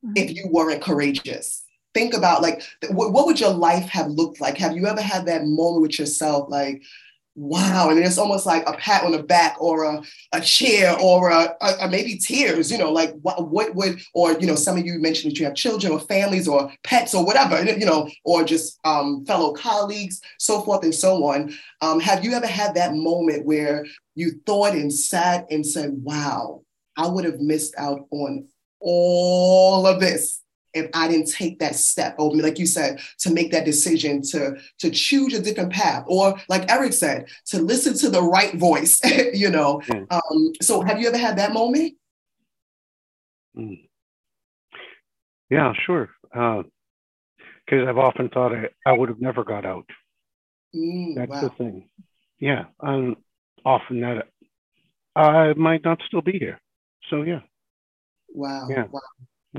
mm-hmm. 0.06 0.14
if 0.16 0.36
you 0.36 0.48
weren't 0.50 0.82
courageous? 0.82 1.64
Think 1.94 2.14
about 2.14 2.42
like 2.42 2.62
what, 2.90 3.12
what 3.12 3.26
would 3.26 3.40
your 3.40 3.54
life 3.54 3.90
have 3.90 4.08
looked 4.08 4.40
like? 4.40 4.58
Have 4.58 4.76
you 4.76 4.86
ever 4.86 5.02
had 5.02 5.26
that 5.26 5.46
moment 5.46 5.82
with 5.82 6.00
yourself, 6.00 6.50
like, 6.50 6.84
wow. 7.40 7.90
And 7.90 8.00
it's 8.00 8.18
almost 8.18 8.46
like 8.46 8.68
a 8.68 8.74
pat 8.74 9.04
on 9.06 9.14
the 9.14 9.24
back 9.24 9.56
or 9.62 9.86
a, 9.86 10.04
a 10.34 10.42
chair 10.42 10.96
or 11.00 11.30
a, 11.30 11.56
a, 11.62 11.74
a, 11.82 11.90
maybe 11.90 12.18
tears, 12.18 12.70
you 12.70 12.78
know, 12.78 12.92
like 12.92 13.14
what, 13.22 13.50
what 13.50 13.74
would, 13.76 14.02
or, 14.14 14.34
you 14.34 14.46
know, 14.46 14.56
some 14.56 14.78
of 14.78 14.86
you 14.86 15.00
mentioned 15.00 15.32
that 15.32 15.40
you 15.40 15.46
have 15.46 15.56
children 15.56 15.94
or 15.94 16.02
families 16.02 16.48
or 16.48 16.72
pets 16.84 17.16
or 17.16 17.26
whatever, 17.26 17.64
you 17.64 17.86
know, 17.86 18.10
or 18.26 18.44
just 18.44 18.78
um, 18.84 19.26
fellow 19.26 19.54
colleagues, 19.54 20.20
so 20.38 20.62
forth 20.62 20.84
and 20.84 20.94
so 20.94 21.24
on. 21.26 21.54
Um, 21.82 22.02
have 22.02 22.26
you 22.26 22.34
ever 22.34 22.48
had 22.48 22.76
that 22.76 22.94
moment 22.94 23.46
where 23.46 23.86
you 24.16 24.42
thought 24.46 24.74
and 24.74 24.92
sat 24.92 25.46
and 25.50 25.66
said, 25.66 25.92
wow, 26.04 26.62
I 26.98 27.08
would 27.08 27.24
have 27.24 27.40
missed 27.40 27.74
out 27.78 28.06
on 28.12 28.48
all 28.82 29.88
of 29.88 30.02
this 30.02 30.42
if 30.74 30.90
I 30.94 31.08
didn't 31.08 31.32
take 31.32 31.60
that 31.60 31.76
step, 31.76 32.16
or 32.20 32.36
like 32.36 32.60
you 32.60 32.66
said, 32.66 33.00
to 33.20 33.32
make 33.32 33.52
that 33.52 33.66
decision 33.66 34.22
to 34.24 34.58
to 34.80 34.90
choose 34.90 35.34
a 35.34 35.42
different 35.42 35.72
path, 35.72 36.06
or 36.08 36.40
like 36.50 36.72
Eric 36.72 36.94
said, 36.94 37.28
to 37.48 37.60
listen 37.62 37.94
to 37.96 38.10
the 38.10 38.22
right 38.22 38.56
voice, 38.56 39.00
you 39.34 39.50
know. 39.50 39.82
Mm. 39.88 40.12
Um, 40.12 40.54
so, 40.62 40.82
have 40.82 41.00
you 41.00 41.08
ever 41.08 41.18
had 41.18 41.38
that 41.38 41.54
moment? 41.54 41.94
Mm. 43.58 43.88
Yeah, 45.50 45.74
sure. 45.86 46.10
Because 46.32 46.68
uh, 47.72 47.90
I've 47.90 47.98
often 47.98 48.30
thought 48.30 48.54
I, 48.54 48.70
I 48.86 48.94
would 48.94 49.10
have 49.10 49.22
never 49.22 49.44
got 49.44 49.66
out. 49.66 49.90
Mm, 50.76 51.16
That's 51.16 51.30
wow. 51.32 51.42
the 51.42 51.50
thing. 51.50 51.90
Yeah, 52.40 52.66
um, 52.80 53.18
often 53.66 54.02
that 54.02 54.28
I 55.16 55.54
might 55.54 55.84
not 55.84 56.02
still 56.08 56.22
be 56.22 56.38
here. 56.38 56.62
So 57.10 57.24
yeah. 57.24 57.42
Wow. 58.30 58.68
Yeah. 58.70 58.86
Wow. 58.92 59.02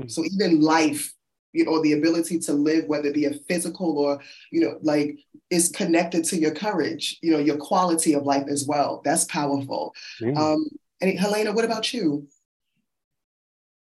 So 0.07 0.23
even 0.25 0.61
life, 0.61 1.13
you 1.53 1.65
know, 1.65 1.81
the 1.81 1.93
ability 1.93 2.39
to 2.39 2.53
live, 2.53 2.85
whether 2.85 3.09
it 3.09 3.13
be 3.13 3.25
a 3.25 3.33
physical 3.33 3.97
or, 3.97 4.19
you 4.51 4.61
know, 4.61 4.77
like 4.81 5.19
is 5.49 5.69
connected 5.69 6.23
to 6.25 6.37
your 6.37 6.51
courage, 6.51 7.17
you 7.21 7.31
know, 7.31 7.39
your 7.39 7.57
quality 7.57 8.13
of 8.13 8.23
life 8.23 8.47
as 8.49 8.65
well. 8.65 9.01
That's 9.03 9.25
powerful. 9.25 9.93
Yeah. 10.19 10.31
Um, 10.31 10.65
and 11.01 11.19
Helena, 11.19 11.51
what 11.51 11.65
about 11.65 11.93
you? 11.93 12.27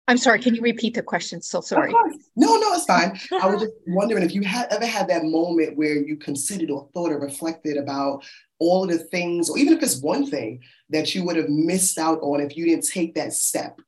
I'm 0.07 0.17
sorry, 0.17 0.41
can 0.41 0.55
you 0.55 0.62
repeat 0.62 0.95
the 0.95 1.03
question? 1.03 1.43
So 1.43 1.61
sorry. 1.61 1.93
No, 2.35 2.57
no, 2.57 2.73
it's 2.73 2.87
fine. 2.87 3.21
I 3.43 3.47
was 3.47 3.61
just 3.61 3.75
wondering 3.87 4.23
if 4.23 4.35
you 4.35 4.41
had 4.43 4.73
ever 4.73 4.87
had 4.87 5.07
that 5.09 5.25
moment 5.25 5.77
where 5.77 5.97
you 5.99 6.17
considered 6.17 6.71
or 6.71 6.88
thought 6.95 7.12
or 7.12 7.21
reflected 7.21 7.77
about 7.77 8.25
all 8.59 8.85
of 8.85 8.88
the 8.88 8.99
things, 8.99 9.50
or 9.50 9.59
even 9.59 9.75
if 9.75 9.83
it's 9.83 10.00
one 10.00 10.27
thing 10.27 10.62
that 10.88 11.15
you 11.15 11.25
would 11.25 11.37
have 11.37 11.50
missed 11.50 11.99
out 11.99 12.19
on 12.23 12.41
if 12.41 12.57
you 12.57 12.65
didn't 12.65 12.88
take 12.88 13.15
that 13.17 13.35
step 13.35 13.79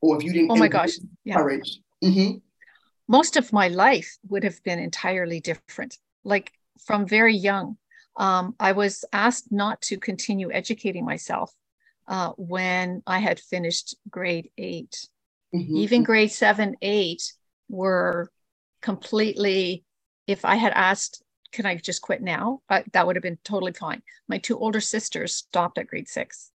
or 0.00 0.16
if 0.16 0.22
you 0.22 0.32
didn't 0.32 0.50
oh 0.50 0.56
my 0.56 0.68
gosh. 0.68 0.92
Yeah. 1.24 1.36
courage 1.36 1.80
mm-hmm. 2.02 2.38
most 3.06 3.36
of 3.36 3.52
my 3.52 3.68
life 3.68 4.16
would 4.28 4.44
have 4.44 4.62
been 4.64 4.78
entirely 4.78 5.40
different. 5.40 5.96
Like 6.24 6.52
from 6.86 7.06
very 7.06 7.36
young 7.36 7.76
um, 8.16 8.54
i 8.60 8.72
was 8.72 9.04
asked 9.12 9.50
not 9.50 9.80
to 9.82 9.98
continue 9.98 10.50
educating 10.52 11.04
myself 11.04 11.52
uh, 12.06 12.30
when 12.36 13.02
i 13.06 13.18
had 13.18 13.40
finished 13.40 13.96
grade 14.10 14.50
8 14.56 15.08
mm-hmm. 15.54 15.76
even 15.76 16.02
grade 16.02 16.30
7 16.30 16.76
8 16.80 17.32
were 17.68 18.30
completely 18.80 19.84
if 20.26 20.44
i 20.44 20.54
had 20.56 20.72
asked 20.74 21.22
can 21.52 21.66
i 21.66 21.76
just 21.76 22.02
quit 22.02 22.22
now? 22.22 22.60
Uh, 22.68 22.82
that 22.92 23.06
would 23.06 23.16
have 23.16 23.22
been 23.22 23.38
totally 23.44 23.72
fine. 23.72 24.02
My 24.28 24.38
two 24.38 24.58
older 24.58 24.80
sisters 24.80 25.34
stopped 25.34 25.78
at 25.78 25.86
grade 25.86 26.08
6 26.08 26.50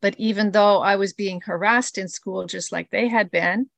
but 0.00 0.14
even 0.18 0.52
though 0.52 0.80
I 0.80 0.96
was 0.96 1.12
being 1.12 1.40
harassed 1.40 1.98
in 1.98 2.08
school, 2.08 2.46
just 2.46 2.72
like 2.72 2.90
they 2.90 3.08
had 3.08 3.30
been, 3.30 3.68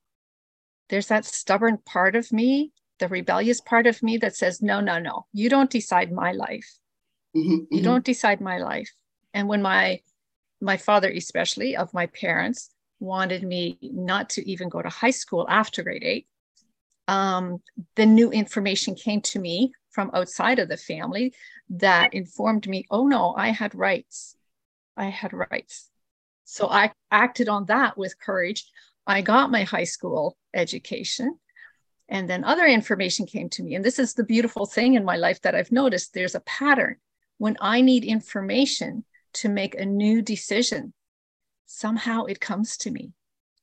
there's 0.89 1.09
that 1.09 1.25
stubborn 1.25 1.79
part 1.79 2.17
of 2.17 2.33
me, 2.33 2.73
the 2.99 3.09
rebellious 3.09 3.61
part 3.61 3.87
of 3.87 4.03
me 4.03 4.19
that 4.19 4.37
says, 4.37 4.61
no, 4.61 4.81
no, 4.81 4.99
no, 4.99 5.27
you 5.33 5.49
don't 5.49 5.71
decide 5.71 6.13
my 6.13 6.33
life. 6.33 6.69
Mm-hmm, 7.37 7.53
mm-hmm. 7.53 7.75
You 7.75 7.83
don't 7.83 8.05
decide 8.05 8.41
my 8.41 8.59
life. 8.59 8.91
And 9.33 9.49
when 9.49 9.63
my 9.63 10.01
my 10.61 10.77
father, 10.77 11.09
especially 11.09 11.77
of 11.77 11.95
my 11.95 12.07
parents, 12.07 12.71
wanted 12.99 13.43
me 13.43 13.79
not 13.81 14.29
to 14.31 14.51
even 14.51 14.69
go 14.69 14.83
to 14.83 14.91
high 14.91 15.11
school 15.13 15.47
after 15.49 15.83
grade 15.83 16.05
eight, 16.05 16.27
um, 17.09 17.63
the 17.97 18.05
new 18.05 18.31
information 18.31 18.95
came 18.95 19.23
to 19.23 19.39
me 19.39 19.73
from 19.91 20.11
outside 20.13 20.59
of 20.59 20.69
the 20.69 20.77
family 20.77 21.33
that 21.71 22.13
informed 22.15 22.69
me, 22.69 22.87
oh 22.91 23.07
no, 23.07 23.35
I 23.37 23.51
had 23.51 23.75
rights. 23.75 24.37
I 24.97 25.07
had 25.07 25.33
rights. 25.33 25.90
So 26.51 26.69
I 26.69 26.91
acted 27.13 27.49
on 27.49 27.67
that 27.67 27.97
with 27.97 28.19
courage. 28.19 28.67
I 29.07 29.23
got 29.23 29.53
my 29.53 29.63
high 29.63 29.85
school 29.85 30.37
education. 30.53 31.39
And 32.09 32.29
then 32.29 32.43
other 32.43 32.67
information 32.67 33.25
came 33.25 33.49
to 33.51 33.63
me. 33.63 33.77
And 33.77 33.85
this 33.85 34.01
is 34.01 34.15
the 34.15 34.25
beautiful 34.25 34.67
thing 34.67 34.95
in 34.95 35.05
my 35.05 35.15
life 35.15 35.41
that 35.43 35.55
I've 35.55 35.71
noticed 35.71 36.13
there's 36.13 36.35
a 36.35 36.41
pattern. 36.41 36.97
When 37.39 37.57
I 37.61 37.83
need 37.83 38.05
information 38.05 39.05
to 39.35 39.49
make 39.49 39.77
a 39.77 39.87
new 39.87 40.23
decision, 40.23 40.93
somehow 41.67 42.25
it 42.25 42.41
comes 42.41 42.77
to 42.79 42.91
me. 42.91 43.13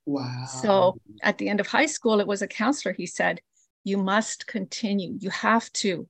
Wow. 0.05 0.45
So 0.45 1.01
at 1.21 1.37
the 1.37 1.49
end 1.49 1.59
of 1.59 1.67
high 1.67 1.87
school, 1.87 2.21
it 2.21 2.27
was 2.27 2.41
a 2.41 2.47
counselor. 2.47 2.93
He 2.93 3.05
said, 3.05 3.41
You 3.83 3.97
must 3.97 4.47
continue. 4.47 5.17
You 5.19 5.29
have 5.31 5.69
to 5.83 6.07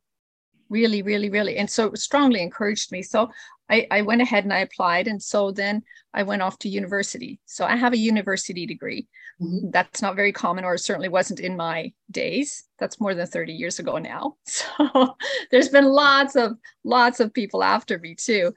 really, 0.69 1.01
really, 1.01 1.31
really. 1.31 1.57
And 1.57 1.67
so 1.69 1.87
it 1.87 1.97
strongly 1.97 2.43
encouraged 2.43 2.91
me. 2.91 3.01
So 3.01 3.31
I, 3.69 3.87
I 3.91 4.01
went 4.01 4.21
ahead 4.21 4.43
and 4.43 4.53
I 4.53 4.59
applied. 4.59 5.07
And 5.07 5.21
so 5.21 5.51
then 5.51 5.83
I 6.13 6.23
went 6.23 6.41
off 6.41 6.57
to 6.59 6.69
university. 6.69 7.39
So 7.45 7.65
I 7.65 7.75
have 7.75 7.93
a 7.93 7.97
university 7.97 8.65
degree. 8.65 9.07
Mm-hmm. 9.41 9.69
That's 9.71 10.01
not 10.01 10.15
very 10.15 10.31
common, 10.31 10.63
or 10.63 10.77
certainly 10.77 11.09
wasn't 11.09 11.39
in 11.39 11.57
my 11.57 11.93
days. 12.09 12.63
That's 12.79 12.99
more 12.99 13.13
than 13.13 13.27
30 13.27 13.53
years 13.53 13.79
ago 13.79 13.97
now. 13.97 14.35
So 14.47 15.15
there's 15.51 15.69
been 15.69 15.85
lots 15.85 16.35
of 16.35 16.57
lots 16.83 17.19
of 17.19 17.33
people 17.33 17.63
after 17.63 17.99
me 17.99 18.15
too. 18.15 18.53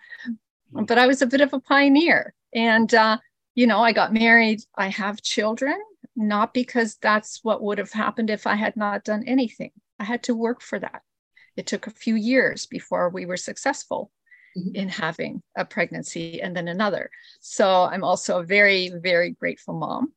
But 0.73 0.99
I 0.99 1.07
was 1.07 1.23
a 1.23 1.27
bit 1.27 1.41
of 1.41 1.53
a 1.53 1.61
pioneer. 1.61 2.35
And 2.55 2.93
uh, 2.95 3.19
you 3.55 3.67
know, 3.67 3.83
I 3.83 3.93
got 3.93 4.13
married, 4.13 4.61
I 4.77 4.89
have 4.89 5.23
children, 5.23 5.79
not 6.17 6.55
because 6.55 6.97
that's 7.03 7.41
what 7.43 7.63
would 7.63 7.79
have 7.79 7.93
happened 7.93 8.31
if 8.31 8.47
I 8.47 8.55
had 8.55 8.77
not 8.77 9.05
done 9.05 9.25
anything. 9.27 9.73
I 9.99 10.05
had 10.05 10.23
to 10.25 10.35
work 10.35 10.63
for 10.63 10.79
that. 10.79 11.03
It 11.57 11.67
took 11.67 11.87
a 11.87 11.91
few 11.91 12.15
years 12.15 12.67
before 12.67 13.11
we 13.11 13.27
were 13.27 13.37
successful 13.37 14.11
mm-hmm. 14.57 14.75
in 14.75 14.89
having 14.89 15.43
a 15.57 15.65
pregnancy 15.65 16.41
and 16.43 16.57
then 16.57 16.69
another. 16.69 17.11
So 17.41 17.85
I'm 17.85 18.05
also 18.05 18.41
a 18.41 18.45
very, 18.45 18.91
very 18.91 19.31
grateful 19.31 19.75
mom. 19.75 20.13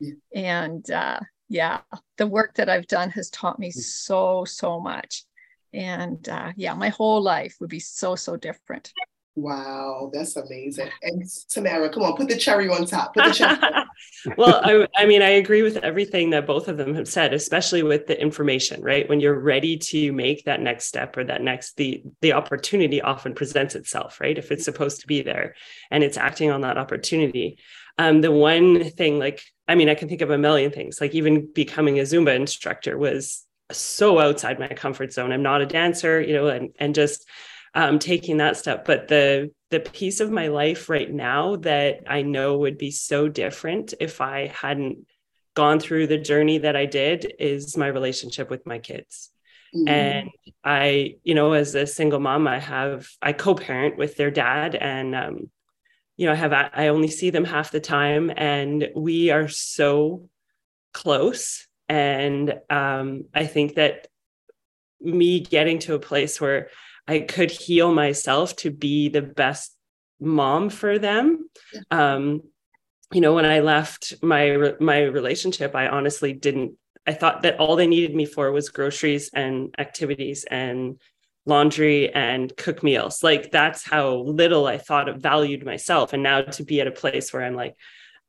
Yeah. 0.00 0.14
And 0.34 0.88
uh, 0.90 1.20
yeah, 1.48 1.80
the 2.16 2.26
work 2.26 2.54
that 2.54 2.68
I've 2.68 2.86
done 2.86 3.10
has 3.10 3.30
taught 3.30 3.58
me 3.58 3.70
so, 3.70 4.44
so 4.44 4.80
much. 4.80 5.24
And 5.72 6.26
uh, 6.28 6.52
yeah, 6.56 6.74
my 6.74 6.88
whole 6.88 7.20
life 7.20 7.56
would 7.60 7.70
be 7.70 7.80
so, 7.80 8.14
so 8.14 8.36
different. 8.36 8.92
Wow, 9.38 10.10
that's 10.12 10.34
amazing. 10.34 10.90
And 11.02 11.24
Tamara, 11.48 11.90
come 11.90 12.02
on, 12.02 12.16
put 12.16 12.28
the 12.28 12.36
cherry 12.36 12.68
on 12.68 12.86
top. 12.86 13.14
Put 13.14 13.26
the 13.26 13.32
cherry 13.32 13.56
well, 14.36 14.60
I, 14.64 14.88
I, 15.00 15.06
mean, 15.06 15.22
I 15.22 15.28
agree 15.28 15.62
with 15.62 15.76
everything 15.76 16.30
that 16.30 16.44
both 16.44 16.66
of 16.66 16.76
them 16.76 16.92
have 16.96 17.06
said, 17.06 17.32
especially 17.32 17.84
with 17.84 18.08
the 18.08 18.20
information, 18.20 18.82
right? 18.82 19.08
When 19.08 19.20
you're 19.20 19.38
ready 19.38 19.76
to 19.76 20.12
make 20.12 20.44
that 20.44 20.60
next 20.60 20.86
step 20.86 21.16
or 21.16 21.22
that 21.24 21.40
next, 21.40 21.76
the 21.76 22.02
the 22.20 22.32
opportunity 22.32 23.00
often 23.00 23.32
presents 23.32 23.76
itself, 23.76 24.20
right? 24.20 24.36
If 24.36 24.50
it's 24.50 24.64
supposed 24.64 25.02
to 25.02 25.06
be 25.06 25.22
there 25.22 25.54
and 25.92 26.02
it's 26.02 26.16
acting 26.16 26.50
on 26.50 26.62
that 26.62 26.76
opportunity. 26.76 27.58
Um, 27.96 28.20
the 28.20 28.32
one 28.32 28.90
thing, 28.90 29.20
like, 29.20 29.40
I 29.68 29.76
mean, 29.76 29.88
I 29.88 29.94
can 29.94 30.08
think 30.08 30.22
of 30.22 30.30
a 30.30 30.38
million 30.38 30.72
things, 30.72 31.00
like 31.00 31.14
even 31.14 31.48
becoming 31.52 32.00
a 32.00 32.02
Zumba 32.02 32.34
instructor 32.34 32.98
was 32.98 33.44
so 33.70 34.18
outside 34.18 34.58
my 34.58 34.68
comfort 34.68 35.12
zone. 35.12 35.30
I'm 35.30 35.42
not 35.42 35.60
a 35.60 35.66
dancer, 35.66 36.20
you 36.20 36.32
know, 36.32 36.48
and 36.48 36.70
and 36.80 36.92
just 36.92 37.24
um, 37.78 38.00
taking 38.00 38.38
that 38.38 38.56
step. 38.56 38.84
But 38.84 39.06
the 39.06 39.52
the 39.70 39.78
piece 39.78 40.18
of 40.18 40.32
my 40.32 40.48
life 40.48 40.88
right 40.88 41.10
now 41.10 41.56
that 41.56 42.00
I 42.08 42.22
know 42.22 42.58
would 42.58 42.76
be 42.76 42.90
so 42.90 43.28
different 43.28 43.94
if 44.00 44.20
I 44.20 44.48
hadn't 44.48 45.06
gone 45.54 45.78
through 45.78 46.08
the 46.08 46.18
journey 46.18 46.58
that 46.58 46.74
I 46.74 46.86
did 46.86 47.32
is 47.38 47.76
my 47.76 47.86
relationship 47.86 48.50
with 48.50 48.66
my 48.66 48.80
kids. 48.80 49.30
Mm-hmm. 49.76 49.88
And 49.88 50.30
I, 50.64 51.16
you 51.22 51.34
know, 51.34 51.52
as 51.52 51.74
a 51.76 51.86
single 51.86 52.18
mom, 52.18 52.48
I 52.48 52.58
have 52.58 53.08
I 53.22 53.32
co-parent 53.32 53.96
with 53.96 54.16
their 54.16 54.32
dad, 54.32 54.74
and 54.74 55.14
um, 55.14 55.50
you 56.16 56.26
know, 56.26 56.32
I 56.32 56.36
have 56.36 56.52
I 56.52 56.88
only 56.88 57.08
see 57.08 57.30
them 57.30 57.44
half 57.44 57.70
the 57.70 57.80
time, 57.80 58.32
and 58.36 58.88
we 58.96 59.30
are 59.30 59.46
so 59.46 60.28
close. 60.92 61.68
And 61.88 62.58
um, 62.68 63.26
I 63.32 63.46
think 63.46 63.76
that 63.76 64.08
me 65.00 65.38
getting 65.38 65.78
to 65.80 65.94
a 65.94 66.00
place 66.00 66.40
where 66.40 66.70
I 67.08 67.20
could 67.20 67.50
heal 67.50 67.92
myself 67.92 68.54
to 68.56 68.70
be 68.70 69.08
the 69.08 69.22
best 69.22 69.74
mom 70.20 70.68
for 70.68 70.98
them. 70.98 71.48
Um, 71.90 72.42
you 73.12 73.22
know, 73.22 73.32
when 73.32 73.46
I 73.46 73.60
left 73.60 74.14
my 74.22 74.74
my 74.78 75.04
relationship, 75.04 75.74
I 75.74 75.88
honestly 75.88 76.34
didn't. 76.34 76.74
I 77.06 77.14
thought 77.14 77.42
that 77.42 77.58
all 77.58 77.74
they 77.74 77.86
needed 77.86 78.14
me 78.14 78.26
for 78.26 78.52
was 78.52 78.68
groceries 78.68 79.30
and 79.32 79.74
activities 79.78 80.44
and 80.50 81.00
laundry 81.46 82.12
and 82.12 82.54
cook 82.58 82.82
meals. 82.82 83.22
Like 83.22 83.50
that's 83.50 83.82
how 83.82 84.16
little 84.16 84.66
I 84.66 84.76
thought 84.76 85.08
it 85.08 85.16
valued 85.16 85.64
myself. 85.64 86.12
And 86.12 86.22
now 86.22 86.42
to 86.42 86.62
be 86.62 86.82
at 86.82 86.86
a 86.86 86.92
place 86.92 87.32
where 87.32 87.42
I'm 87.42 87.54
like, 87.54 87.74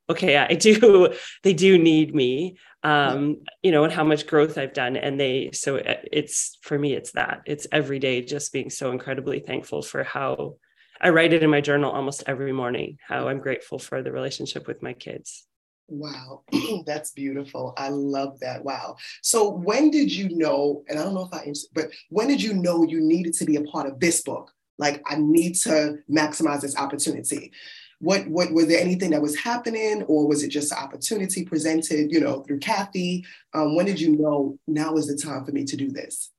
okay, 0.10 0.38
I 0.38 0.54
do, 0.56 1.14
they 1.44 1.54
do 1.54 1.78
need 1.78 2.16
me, 2.16 2.56
um, 2.84 3.42
you 3.62 3.72
know, 3.72 3.84
and 3.84 3.94
how 3.94 4.04
much 4.04 4.28
growth 4.28 4.58
I've 4.58 4.74
done. 4.74 4.96
And 4.96 5.20
they, 5.20 5.52
so 5.54 5.82
it's 5.84 6.58
for 6.62 6.78
me, 6.78 6.94
it's 6.94 7.12
that 7.12 7.42
it's 7.46 7.68
every 7.72 8.00
day 8.00 8.22
just 8.22 8.54
being 8.54 8.70
so 8.70 8.92
incredibly 8.92 9.40
thankful 9.40 9.82
for 9.82 10.04
how 10.04 10.56
I 11.02 11.10
write 11.10 11.34
it 11.34 11.44
in 11.44 11.50
my 11.50 11.62
journal 11.62 11.92
almost 11.92 12.24
every 12.28 12.52
morning, 12.52 12.98
how 13.08 13.28
I'm 13.28 13.40
grateful 13.40 13.80
for 13.80 14.02
the 14.02 14.12
relationship 14.12 14.68
with 14.68 14.82
my 14.82 14.94
kids. 14.94 15.46
Wow, 15.88 16.44
that's 16.86 17.12
beautiful. 17.12 17.74
I 17.78 17.90
love 17.90 18.40
that. 18.42 18.64
Wow. 18.64 18.98
So 19.24 19.50
when 19.50 19.90
did 19.90 20.14
you 20.14 20.30
know, 20.36 20.84
and 20.88 21.00
I 21.00 21.04
don't 21.04 21.16
know 21.16 21.30
if 21.32 21.34
I, 21.34 21.52
but 21.74 21.88
when 22.10 22.28
did 22.28 22.44
you 22.44 22.54
know 22.54 22.84
you 22.84 23.02
needed 23.02 23.34
to 23.36 23.46
be 23.46 23.56
a 23.56 23.64
part 23.64 23.88
of 23.88 24.00
this 24.00 24.22
book? 24.22 24.52
Like 24.78 25.02
I 25.06 25.16
need 25.16 25.56
to 25.62 25.98
maximize 26.10 26.62
this 26.62 26.78
opportunity. 26.78 27.52
What, 28.00 28.28
what 28.28 28.52
was 28.52 28.68
there 28.68 28.80
anything 28.80 29.12
that 29.12 29.22
was 29.22 29.38
happening 29.38 30.04
or 30.04 30.28
was 30.28 30.44
it 30.44 30.50
just 30.50 30.72
an 30.72 30.78
opportunity 30.78 31.44
presented, 31.44 32.12
you 32.12 32.22
know, 32.22 32.42
through 32.42 32.60
Kathy? 32.60 33.26
Um, 33.54 33.76
when 33.76 33.86
did 33.86 34.00
you 34.00 34.16
know 34.16 34.58
now 34.68 34.96
is 34.96 35.08
the 35.08 35.18
time 35.18 35.44
for 35.46 35.52
me 35.52 35.66
to 35.66 35.76
do 35.76 35.92
this? 35.92 36.32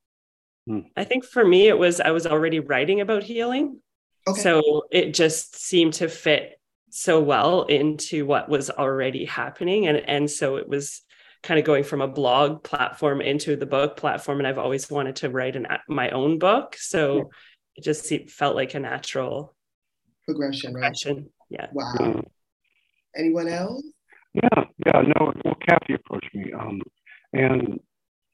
Hmm. 0.67 0.79
I 0.97 1.03
think 1.03 1.23
for 1.23 1.45
me, 1.45 1.67
it 1.67 1.77
was, 1.77 1.99
I 1.99 2.11
was 2.11 2.25
already 2.25 2.59
writing 2.59 3.01
about 3.01 3.23
healing. 3.23 3.79
Okay. 4.27 4.41
So 4.41 4.83
it 4.91 5.13
just 5.13 5.55
seemed 5.55 5.93
to 5.95 6.07
fit 6.07 6.59
so 6.91 7.21
well 7.21 7.63
into 7.63 8.25
what 8.25 8.49
was 8.49 8.69
already 8.69 9.23
happening 9.23 9.87
and 9.87 9.97
and 9.97 10.29
so 10.29 10.57
it 10.57 10.67
was 10.67 11.01
kind 11.41 11.57
of 11.57 11.65
going 11.65 11.83
from 11.83 12.01
a 12.01 12.07
blog 12.07 12.63
platform 12.63 13.21
into 13.21 13.55
the 13.55 13.65
book 13.65 13.95
platform 13.95 14.39
and 14.39 14.47
I've 14.47 14.57
always 14.57 14.91
wanted 14.91 15.15
to 15.17 15.29
write 15.29 15.55
an, 15.55 15.67
my 15.87 16.09
own 16.09 16.37
book 16.37 16.75
so 16.77 17.15
yeah. 17.15 17.23
it 17.77 17.83
just 17.83 18.29
felt 18.29 18.57
like 18.57 18.73
a 18.73 18.79
natural 18.79 19.55
progression 20.25 20.73
progression 20.73 21.15
right? 21.15 21.25
Yeah 21.51 21.67
wow 21.73 22.23
anyone 23.15 23.47
else 23.47 23.83
yeah 24.33 24.63
yeah 24.85 25.01
no 25.01 25.33
well 25.43 25.57
Kathy 25.67 25.93
approached 25.93 26.33
me 26.33 26.51
um 26.53 26.81
and 27.33 27.79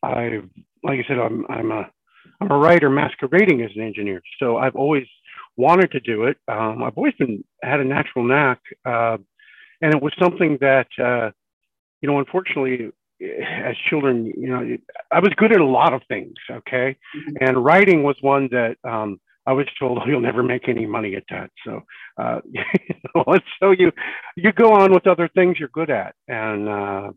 I 0.03 0.41
like 0.83 0.99
I 0.99 1.07
said 1.07 1.19
I'm 1.19 1.45
I'm 1.49 1.71
a 1.71 1.89
I'm 2.39 2.51
a 2.51 2.57
writer 2.57 2.89
masquerading 2.89 3.61
as 3.61 3.71
an 3.75 3.81
engineer 3.81 4.21
so 4.39 4.57
I've 4.57 4.75
always 4.75 5.07
wanted 5.57 5.91
to 5.91 5.99
do 5.99 6.23
it. 6.25 6.37
Um, 6.47 6.83
I've 6.83 6.97
always 6.97 7.15
been 7.15 7.43
had 7.63 7.79
a 7.79 7.83
natural 7.83 8.23
knack, 8.23 8.61
uh, 8.85 9.17
and 9.81 9.93
it 9.93 10.01
was 10.01 10.13
something 10.19 10.57
that 10.61 10.87
uh, 11.03 11.31
you 12.01 12.09
know, 12.09 12.19
unfortunately, 12.19 12.91
as 13.19 13.75
children, 13.89 14.31
you 14.37 14.47
know, 14.47 14.77
I 15.11 15.19
was 15.19 15.33
good 15.35 15.51
at 15.51 15.59
a 15.59 15.65
lot 15.65 15.93
of 15.93 16.01
things. 16.07 16.35
Okay, 16.49 16.95
mm-hmm. 17.15 17.35
and 17.41 17.65
writing 17.65 18.03
was 18.03 18.15
one 18.21 18.47
that 18.51 18.77
um, 18.83 19.19
I 19.47 19.53
was 19.53 19.65
told, 19.79 19.99
oh, 19.99 20.07
you'll 20.07 20.19
never 20.19 20.43
make 20.43 20.67
any 20.67 20.85
money 20.85 21.15
at 21.15 21.23
that. 21.29 21.49
So, 21.65 21.81
uh, 22.17 22.41
you 22.51 22.61
so 23.61 23.71
you 23.71 23.91
you 24.35 24.51
go 24.51 24.73
on 24.73 24.91
with 24.93 25.07
other 25.07 25.29
things 25.33 25.57
you're 25.57 25.69
good 25.69 25.89
at, 25.89 26.13
and 26.27 26.67
uh, 26.67 27.11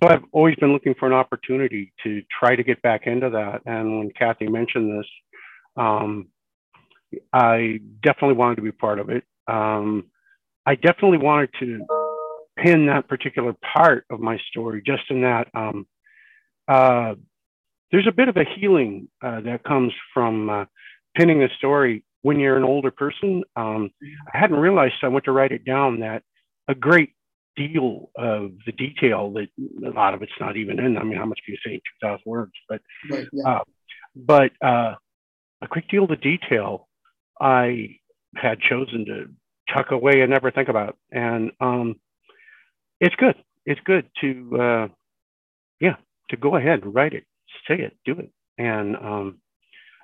so 0.00 0.08
I've 0.08 0.24
always 0.32 0.56
been 0.56 0.72
looking 0.72 0.94
for 0.98 1.06
an 1.06 1.12
opportunity 1.12 1.92
to 2.02 2.22
try 2.38 2.56
to 2.56 2.62
get 2.62 2.80
back 2.80 3.06
into 3.06 3.28
that. 3.30 3.60
And 3.66 3.98
when 3.98 4.10
Kathy 4.18 4.48
mentioned 4.48 4.98
this, 4.98 5.06
um, 5.76 6.28
I 7.32 7.80
definitely 8.02 8.36
wanted 8.36 8.56
to 8.56 8.62
be 8.62 8.72
part 8.72 8.98
of 8.98 9.10
it. 9.10 9.24
Um, 9.46 10.06
I 10.64 10.76
definitely 10.76 11.18
wanted 11.18 11.50
to 11.60 11.84
pin 12.56 12.86
that 12.86 13.08
particular 13.08 13.54
part 13.74 14.06
of 14.10 14.20
my 14.20 14.38
story, 14.50 14.82
just 14.84 15.02
in 15.10 15.22
that 15.22 15.48
um, 15.54 15.86
uh, 16.68 17.14
there's 17.92 18.06
a 18.06 18.12
bit 18.12 18.28
of 18.28 18.36
a 18.36 18.44
healing 18.58 19.08
uh, 19.22 19.40
that 19.40 19.64
comes 19.64 19.92
from 20.14 20.48
uh, 20.48 20.64
pinning 21.16 21.42
a 21.42 21.48
story 21.58 22.04
when 22.22 22.38
you're 22.38 22.56
an 22.56 22.64
older 22.64 22.90
person. 22.90 23.42
Um, 23.56 23.90
I 24.32 24.38
hadn't 24.38 24.58
realized 24.58 24.94
I 25.02 25.08
went 25.08 25.24
to 25.24 25.32
write 25.32 25.52
it 25.52 25.64
down 25.64 26.00
that 26.00 26.22
a 26.68 26.74
great 26.74 27.14
deal 27.56 28.10
of 28.16 28.52
the 28.66 28.72
detail 28.72 29.32
that 29.32 29.48
a 29.86 29.90
lot 29.90 30.14
of 30.14 30.22
it's 30.22 30.32
not 30.40 30.56
even 30.56 30.78
in. 30.78 30.96
I 30.96 31.02
mean, 31.02 31.18
how 31.18 31.26
much 31.26 31.40
can 31.44 31.54
you 31.54 31.58
say 31.64 31.74
in 31.74 31.80
2,000 32.02 32.22
words? 32.26 32.52
But, 32.68 32.80
right, 33.10 33.26
yeah. 33.32 33.48
uh, 33.48 33.64
but 34.14 34.52
uh, 34.64 34.94
a 35.62 35.66
great 35.68 35.88
deal 35.88 36.04
of 36.04 36.10
the 36.10 36.16
detail 36.16 36.88
I 37.40 37.96
had 38.36 38.60
chosen 38.60 39.04
to 39.06 39.74
tuck 39.74 39.90
away 39.90 40.20
and 40.20 40.30
never 40.30 40.50
think 40.50 40.68
about. 40.68 40.96
And 41.10 41.52
um, 41.60 41.96
it's 43.00 43.14
good. 43.16 43.36
It's 43.66 43.80
good 43.84 44.06
to, 44.20 44.58
uh, 44.60 44.88
yeah, 45.80 45.96
to 46.30 46.36
go 46.36 46.56
ahead, 46.56 46.80
write 46.84 47.14
it, 47.14 47.24
say 47.68 47.74
it, 47.74 47.96
do 48.04 48.18
it. 48.18 48.30
And 48.58 48.96
um, 48.96 49.38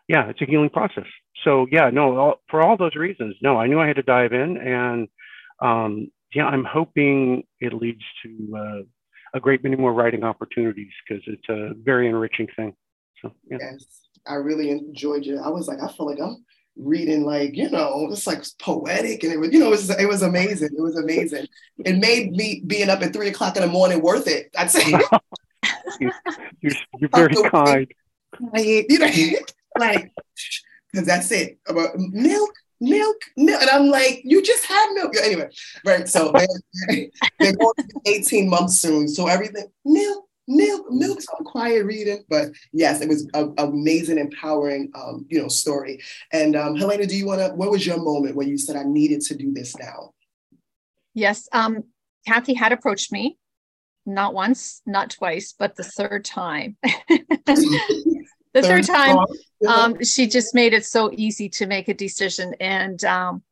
yeah, 0.08 0.28
it's 0.28 0.40
a 0.40 0.44
healing 0.44 0.70
process. 0.70 1.06
So 1.44 1.66
yeah, 1.70 1.90
no, 1.90 2.16
all, 2.16 2.34
for 2.48 2.62
all 2.62 2.76
those 2.76 2.94
reasons, 2.94 3.36
no, 3.42 3.58
I 3.58 3.66
knew 3.66 3.80
I 3.80 3.86
had 3.86 3.96
to 3.96 4.02
dive 4.02 4.32
in. 4.32 4.56
And 4.56 5.08
um, 5.60 6.10
yeah, 6.34 6.46
I'm 6.46 6.64
hoping 6.64 7.44
it 7.60 7.72
leads 7.72 8.02
to 8.22 8.56
uh, 8.56 8.82
a 9.34 9.40
great 9.40 9.62
many 9.62 9.76
more 9.76 9.92
writing 9.92 10.24
opportunities 10.24 10.92
because 11.06 11.22
it's 11.26 11.48
a 11.48 11.72
very 11.82 12.08
enriching 12.08 12.48
thing. 12.56 12.74
So 13.22 13.32
yeah. 13.50 13.58
Yes, 13.60 13.84
I 14.26 14.34
really 14.34 14.70
enjoyed 14.70 15.26
it. 15.26 15.38
I 15.42 15.48
was 15.48 15.68
like, 15.68 15.78
I 15.82 15.92
feel 15.92 16.06
like 16.06 16.20
I'm 16.20 16.44
reading 16.76 17.24
like 17.24 17.56
you 17.56 17.70
know 17.70 18.06
it's 18.10 18.26
like 18.26 18.44
poetic 18.58 19.24
and 19.24 19.32
it 19.32 19.38
was 19.38 19.50
you 19.50 19.58
know 19.58 19.68
it 19.68 19.70
was, 19.70 19.88
it 19.88 20.06
was 20.06 20.20
amazing 20.20 20.68
it 20.76 20.82
was 20.82 20.94
amazing 20.96 21.46
it 21.78 21.96
made 21.96 22.32
me 22.32 22.62
being 22.66 22.90
up 22.90 23.00
at 23.00 23.14
three 23.14 23.28
o'clock 23.28 23.56
in 23.56 23.62
the 23.62 23.68
morning 23.68 24.02
worth 24.02 24.28
it 24.28 24.50
i'd 24.58 24.70
say 24.70 24.90
you're, 26.00 26.12
you're, 26.98 27.10
very 27.14 27.34
kind 27.50 27.90
you 28.54 28.98
know 28.98 29.10
like 29.78 30.12
because 30.92 31.06
that's 31.06 31.30
it 31.30 31.58
about 31.68 31.96
milk 31.96 32.52
milk 32.80 33.16
milk 33.36 33.62
and 33.62 33.70
i'm 33.70 33.86
like 33.86 34.20
you 34.24 34.42
just 34.42 34.64
had 34.66 34.92
milk 34.92 35.14
anyway 35.22 35.48
right 35.84 36.08
so 36.08 36.30
they're, 36.32 37.06
they're 37.38 37.56
going 37.56 37.72
to 37.78 38.00
be 38.04 38.10
18 38.10 38.48
months 38.48 38.78
soon 38.78 39.08
so 39.08 39.26
everything 39.26 39.66
milk 39.84 40.26
milk, 40.48 40.86
milk, 40.90 41.20
some 41.20 41.44
quiet 41.44 41.84
reading. 41.84 42.24
But 42.28 42.50
yes, 42.72 43.00
it 43.00 43.08
was 43.08 43.28
an 43.34 43.54
amazing, 43.58 44.18
empowering, 44.18 44.90
um, 44.94 45.26
you 45.28 45.40
know, 45.40 45.48
story. 45.48 46.00
And 46.32 46.56
um, 46.56 46.76
Helena, 46.76 47.06
do 47.06 47.16
you 47.16 47.26
want 47.26 47.40
to? 47.40 47.48
What 47.54 47.70
was 47.70 47.86
your 47.86 47.98
moment 47.98 48.36
where 48.36 48.46
you 48.46 48.58
said 48.58 48.76
I 48.76 48.84
needed 48.84 49.20
to 49.22 49.36
do 49.36 49.52
this 49.52 49.76
now? 49.76 50.12
Yes, 51.14 51.48
um, 51.52 51.84
Kathy 52.26 52.54
had 52.54 52.72
approached 52.72 53.10
me, 53.10 53.38
not 54.04 54.34
once, 54.34 54.82
not 54.86 55.10
twice, 55.10 55.54
but 55.58 55.76
the 55.76 55.84
third 55.84 56.24
time. 56.24 56.76
the 57.08 57.24
third, 58.54 58.62
third 58.62 58.84
time, 58.84 59.16
um, 59.66 60.02
she 60.04 60.26
just 60.26 60.54
made 60.54 60.72
it 60.72 60.84
so 60.84 61.10
easy 61.12 61.48
to 61.50 61.66
make 61.66 61.88
a 61.88 61.94
decision, 61.94 62.54
and 62.60 63.02
um, 63.04 63.42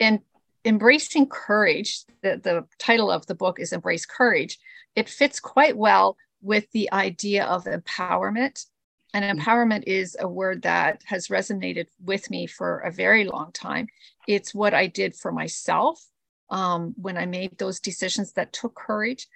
and 0.00 0.20
embracing 0.64 1.28
courage. 1.28 2.04
The 2.22 2.40
the 2.42 2.66
title 2.78 3.10
of 3.10 3.26
the 3.26 3.34
book 3.34 3.60
is 3.60 3.72
"Embrace 3.72 4.06
Courage." 4.06 4.58
It 4.94 5.08
fits 5.08 5.40
quite 5.40 5.76
well 5.76 6.16
with 6.42 6.70
the 6.72 6.92
idea 6.92 7.44
of 7.44 7.64
empowerment. 7.64 8.66
And 9.12 9.24
mm. 9.24 9.42
empowerment 9.42 9.84
is 9.86 10.16
a 10.18 10.28
word 10.28 10.62
that 10.62 11.02
has 11.06 11.28
resonated 11.28 11.86
with 12.04 12.30
me 12.30 12.46
for 12.46 12.80
a 12.80 12.90
very 12.90 13.24
long 13.24 13.52
time. 13.52 13.88
It's 14.26 14.54
what 14.54 14.74
I 14.74 14.86
did 14.86 15.14
for 15.14 15.32
myself 15.32 16.04
um, 16.50 16.94
when 16.96 17.16
I 17.16 17.26
made 17.26 17.58
those 17.58 17.80
decisions 17.80 18.32
that 18.32 18.52
took 18.52 18.74
courage. 18.74 19.26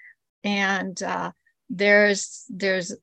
And 0.44 1.00
uh, 1.02 1.32
there's 1.68 2.44
there's 2.48 2.94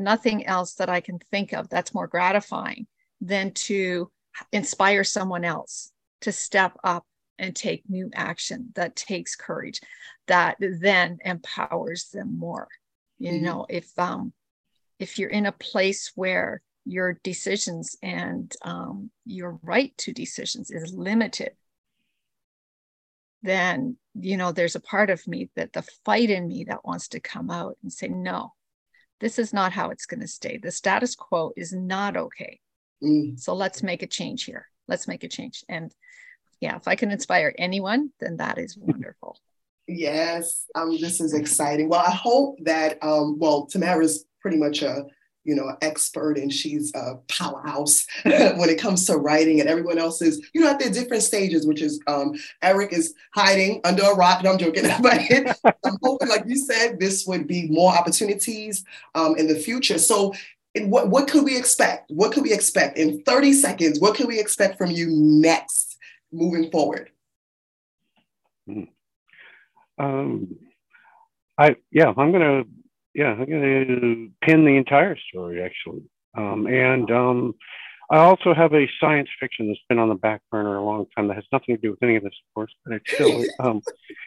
nothing 0.00 0.46
else 0.46 0.74
that 0.74 0.88
I 0.88 1.00
can 1.00 1.18
think 1.30 1.52
of 1.52 1.68
that's 1.68 1.94
more 1.94 2.06
gratifying 2.06 2.86
than 3.20 3.52
to 3.52 4.10
inspire 4.52 5.04
someone 5.04 5.44
else 5.44 5.92
to 6.22 6.32
step 6.32 6.76
up 6.82 7.06
and 7.38 7.54
take 7.56 7.88
new 7.88 8.10
action 8.14 8.70
that 8.74 8.96
takes 8.96 9.34
courage, 9.34 9.80
that 10.26 10.56
then 10.60 11.18
empowers 11.24 12.10
them 12.10 12.38
more 12.38 12.68
you 13.20 13.32
mm-hmm. 13.32 13.44
know 13.44 13.66
if 13.68 13.96
um 13.98 14.32
if 14.98 15.18
you're 15.18 15.30
in 15.30 15.46
a 15.46 15.52
place 15.52 16.10
where 16.16 16.60
your 16.84 17.18
decisions 17.22 17.96
and 18.02 18.52
um, 18.62 19.10
your 19.24 19.58
right 19.62 19.96
to 19.98 20.12
decisions 20.12 20.70
is 20.70 20.92
limited 20.92 21.52
then 23.42 23.96
you 24.14 24.36
know 24.36 24.50
there's 24.50 24.74
a 24.74 24.80
part 24.80 25.10
of 25.10 25.26
me 25.28 25.48
that 25.54 25.72
the 25.72 25.82
fight 26.04 26.30
in 26.30 26.48
me 26.48 26.64
that 26.64 26.84
wants 26.84 27.08
to 27.08 27.20
come 27.20 27.50
out 27.50 27.76
and 27.82 27.92
say 27.92 28.08
no 28.08 28.52
this 29.20 29.38
is 29.38 29.52
not 29.52 29.72
how 29.72 29.90
it's 29.90 30.06
going 30.06 30.20
to 30.20 30.26
stay. 30.26 30.56
The 30.56 30.70
status 30.70 31.14
quo 31.14 31.52
is 31.56 31.72
not 31.72 32.16
okay. 32.16 32.60
Mm. 33.02 33.40
so 33.40 33.54
let's 33.54 33.82
make 33.82 34.02
a 34.02 34.06
change 34.06 34.44
here. 34.44 34.66
Let's 34.86 35.08
make 35.08 35.24
a 35.24 35.28
change. 35.28 35.64
And 35.68 35.94
yeah 36.60 36.76
if 36.76 36.86
i 36.86 36.94
can 36.94 37.10
inspire 37.10 37.54
anyone 37.58 38.10
then 38.20 38.36
that 38.36 38.58
is 38.58 38.76
wonderful. 38.78 39.38
Yes, 39.86 40.66
um, 40.76 40.96
this 41.00 41.20
is 41.20 41.34
exciting. 41.34 41.88
Well, 41.88 42.04
I 42.06 42.12
hope 42.12 42.58
that, 42.62 43.02
um, 43.02 43.40
well, 43.40 43.66
Tamara's 43.66 44.24
pretty 44.40 44.56
much 44.56 44.82
a 44.82 45.04
you 45.44 45.54
know, 45.54 45.68
an 45.68 45.76
expert 45.80 46.36
and 46.36 46.52
she's 46.52 46.92
a 46.94 47.16
powerhouse 47.28 48.06
when 48.24 48.68
it 48.68 48.80
comes 48.80 49.06
to 49.06 49.16
writing, 49.16 49.60
and 49.60 49.68
everyone 49.68 49.98
else 49.98 50.20
is, 50.22 50.48
you 50.52 50.60
know, 50.60 50.70
at 50.70 50.78
their 50.78 50.90
different 50.90 51.22
stages, 51.22 51.66
which 51.66 51.80
is 51.80 52.00
um, 52.06 52.34
Eric 52.62 52.92
is 52.92 53.14
hiding 53.34 53.80
under 53.84 54.02
a 54.02 54.14
rock. 54.14 54.42
No, 54.42 54.52
I'm 54.52 54.58
joking. 54.58 54.84
but 55.02 55.20
I'm 55.84 55.96
hoping, 56.02 56.28
like 56.28 56.44
you 56.46 56.56
said, 56.56 57.00
this 57.00 57.26
would 57.26 57.46
be 57.46 57.68
more 57.68 57.92
opportunities 57.92 58.84
um, 59.14 59.36
in 59.36 59.46
the 59.46 59.56
future. 59.56 59.98
So 59.98 60.34
what, 60.78 61.08
what 61.08 61.28
could 61.28 61.44
we 61.44 61.56
expect? 61.56 62.10
What 62.10 62.32
could 62.32 62.42
we 62.42 62.52
expect 62.52 62.98
in 62.98 63.22
30 63.22 63.52
seconds? 63.54 64.00
What 64.00 64.14
can 64.14 64.26
we 64.26 64.38
expect 64.38 64.78
from 64.78 64.90
you 64.90 65.08
next 65.10 65.96
moving 66.32 66.70
forward? 66.70 67.10
Hmm. 68.66 68.84
Um, 69.98 70.56
I 71.58 71.76
yeah, 71.90 72.12
I'm 72.16 72.32
gonna 72.32 72.64
yeah, 73.14 73.32
I'm 73.32 73.44
gonna 73.44 74.28
pin 74.42 74.64
the 74.64 74.76
entire 74.76 75.16
story 75.28 75.62
actually, 75.62 76.02
um, 76.36 76.66
and 76.66 77.10
um, 77.10 77.54
I 78.10 78.18
also 78.18 78.54
have 78.54 78.74
a 78.74 78.88
science 79.00 79.28
fiction 79.38 79.68
that's 79.68 79.80
been 79.88 79.98
on 79.98 80.08
the 80.08 80.14
back 80.14 80.42
burner 80.50 80.76
a 80.76 80.84
long 80.84 81.06
time 81.16 81.28
that 81.28 81.34
has 81.34 81.44
nothing 81.52 81.76
to 81.76 81.80
do 81.80 81.90
with 81.90 82.02
any 82.02 82.16
of 82.16 82.22
this, 82.22 82.32
of 82.32 82.54
course, 82.54 82.72
but 82.84 82.94
it's 82.94 83.12
still 83.12 83.44
um, 83.60 83.80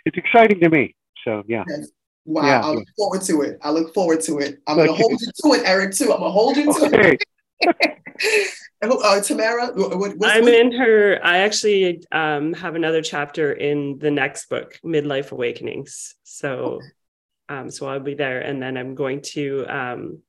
it's 0.05 0.17
exciting 0.17 0.59
to 0.61 0.69
me. 0.69 0.95
So 1.23 1.43
yeah. 1.47 1.63
Yes. 1.67 1.89
Wow, 2.25 2.45
yeah. 2.45 2.61
I 2.61 2.71
look 2.71 2.87
forward 2.97 3.21
to 3.23 3.41
it. 3.41 3.59
I 3.61 3.69
look 3.71 3.93
forward 3.93 4.21
to 4.21 4.39
it. 4.39 4.59
I'm 4.67 4.77
gonna 4.77 4.93
hold 4.93 5.19
you 5.19 5.27
to 5.43 5.53
it, 5.59 5.63
Eric. 5.65 5.93
Too. 5.93 6.13
I'm 6.13 6.19
gonna 6.19 6.31
hold 6.31 6.55
you 6.55 6.71
to 6.71 6.85
okay. 6.85 7.17
it. 7.59 8.53
uh, 8.81 9.21
Tamara, 9.21 9.71
what, 9.73 10.15
I'm 10.23 10.47
in 10.47 10.71
her. 10.71 11.19
I 11.21 11.39
actually 11.39 12.01
um, 12.13 12.53
have 12.53 12.75
another 12.75 13.01
chapter 13.01 13.51
in 13.51 13.97
the 13.99 14.11
next 14.11 14.47
book, 14.49 14.79
Midlife 14.85 15.31
Awakenings. 15.31 16.15
So, 16.23 16.49
okay. 16.49 16.85
Um, 17.49 17.69
so 17.69 17.88
I'll 17.88 17.99
be 17.99 18.15
there, 18.15 18.41
and 18.41 18.62
then 18.62 18.77
I'm 18.77 18.95
going 18.95 19.21
to 19.34 19.65
um, 19.67 20.19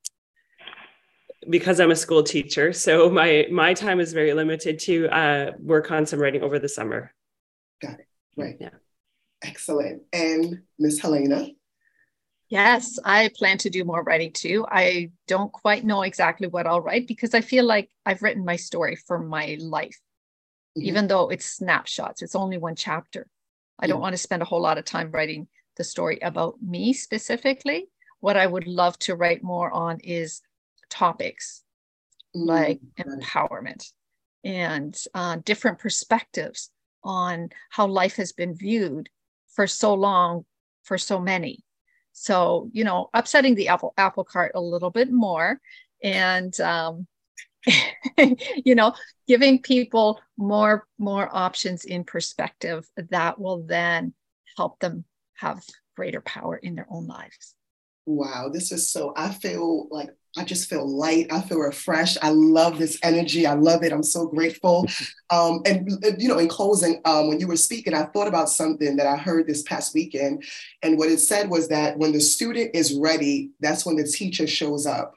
because 1.49 1.81
I'm 1.81 1.91
a 1.91 1.97
school 1.97 2.23
teacher. 2.23 2.73
So 2.73 3.11
my 3.11 3.47
my 3.51 3.75
time 3.75 4.01
is 4.01 4.13
very 4.13 4.33
limited 4.35 4.79
to 4.81 5.09
uh, 5.09 5.53
work 5.59 5.91
on 5.91 6.07
some 6.07 6.21
writing 6.21 6.43
over 6.43 6.59
the 6.59 6.69
summer. 6.69 7.13
Got 7.81 8.01
it. 8.01 8.09
Right. 8.37 8.57
Yeah. 8.61 8.71
Excellent. 9.43 10.03
And 10.13 10.63
Miss 10.79 10.99
Helena. 11.01 11.49
Yes, 12.49 12.99
I 13.05 13.31
plan 13.37 13.59
to 13.59 13.71
do 13.71 13.85
more 13.85 14.03
writing 14.03 14.33
too. 14.33 14.67
I 14.69 15.11
don't 15.27 15.53
quite 15.53 15.85
know 15.85 16.03
exactly 16.03 16.47
what 16.47 16.67
I'll 16.67 16.81
write 16.81 17.09
because 17.09 17.35
I 17.35 17.41
feel 17.41 17.65
like 17.65 17.91
I've 18.05 18.23
written 18.23 18.45
my 18.45 18.57
story 18.57 18.97
for 18.97 19.19
my 19.19 19.57
life, 19.61 19.99
mm-hmm. 20.79 20.87
even 20.87 21.09
though 21.09 21.31
it's 21.31 21.47
snapshots, 21.47 22.23
it's 22.23 22.37
only 22.37 22.59
one 22.59 22.77
chapter. 22.77 23.27
I 23.79 23.87
don't 23.87 24.01
want 24.01 24.13
to 24.13 24.19
spend 24.19 24.41
a 24.41 24.45
whole 24.45 24.61
lot 24.61 24.79
of 24.79 24.85
time 24.85 25.11
writing 25.11 25.49
the 25.77 25.85
story 25.85 26.19
about 26.23 26.57
me 26.63 26.93
specifically. 26.93 27.89
What 28.21 28.37
I 28.37 28.47
would 28.47 28.67
love 28.67 28.99
to 29.01 29.15
write 29.15 29.43
more 29.43 29.71
on 29.71 30.01
is 30.01 30.41
topics 30.89 31.63
mm-hmm. 32.37 32.49
like 32.49 32.81
empowerment 32.99 33.91
and 34.45 34.97
uh, 35.15 35.37
different 35.45 35.79
perspectives 35.79 36.71
on 37.03 37.51
how 37.71 37.87
life 37.87 38.17
has 38.17 38.33
been 38.33 38.55
viewed 38.55 39.09
for 39.49 39.67
so 39.67 39.95
long 39.95 40.45
for 40.85 40.99
so 40.99 41.19
many 41.21 41.65
so, 42.17 42.71
you 42.73 42.85
know, 42.85 43.11
upsetting 43.13 43.57
the 43.57 43.69
apple 43.69 43.93
apple 43.99 44.25
cart 44.25 44.53
a 44.55 44.61
little 44.61 44.91
bit 44.91 45.11
more 45.11 45.61
and 46.03 46.59
um, 46.61 47.07
you 48.65 48.75
know, 48.75 48.95
giving 49.27 49.61
people 49.61 50.21
more 50.39 50.87
more 50.99 51.29
options 51.35 51.85
in 51.85 52.05
perspective 52.05 52.89
that 53.11 53.39
will 53.39 53.65
then 53.65 54.15
help 54.57 54.79
them 54.79 55.05
have 55.45 55.63
greater 55.97 56.21
power 56.23 56.57
in 56.57 56.75
their 56.75 56.87
own 56.91 57.07
lives. 57.07 57.55
Wow, 58.07 58.51
this 58.53 58.73
is 58.73 58.91
so 58.91 59.13
I 59.17 59.31
feel 59.31 59.89
like 59.91 60.11
I 60.37 60.45
just 60.45 60.69
feel 60.69 60.87
light. 60.87 61.29
I 61.31 61.41
feel 61.41 61.59
refreshed. 61.59 62.19
I 62.21 62.31
love 62.31 62.79
this 62.79 62.99
energy. 63.03 63.47
I 63.47 63.55
love 63.55 63.85
it. 63.85 63.93
I'm 63.93 64.03
so 64.03 64.27
grateful. 64.27 64.87
Um, 65.31 65.63
and, 65.65 65.89
you 66.19 66.29
know, 66.29 66.39
in 66.39 66.49
closing, 66.49 67.01
um, 67.05 67.29
when 67.29 67.39
you 67.39 67.47
were 67.47 67.57
speaking, 67.57 67.95
I 67.95 68.07
thought 68.07 68.27
about 68.27 68.51
something 68.51 68.97
that 68.97 69.07
I 69.07 69.17
heard 69.17 69.47
this 69.47 69.63
past 69.63 69.95
weekend. 69.95 70.43
And 70.83 70.99
what 70.99 71.09
it 71.09 71.21
said 71.21 71.49
was 71.49 71.69
that 71.69 71.97
when 71.99 72.13
the 72.13 72.21
student 72.21 72.75
is 72.75 72.95
ready, 72.95 73.53
that's 73.61 73.87
when 73.87 73.95
the 73.97 74.05
teacher 74.05 74.49
shows 74.49 74.87
up. 74.87 75.15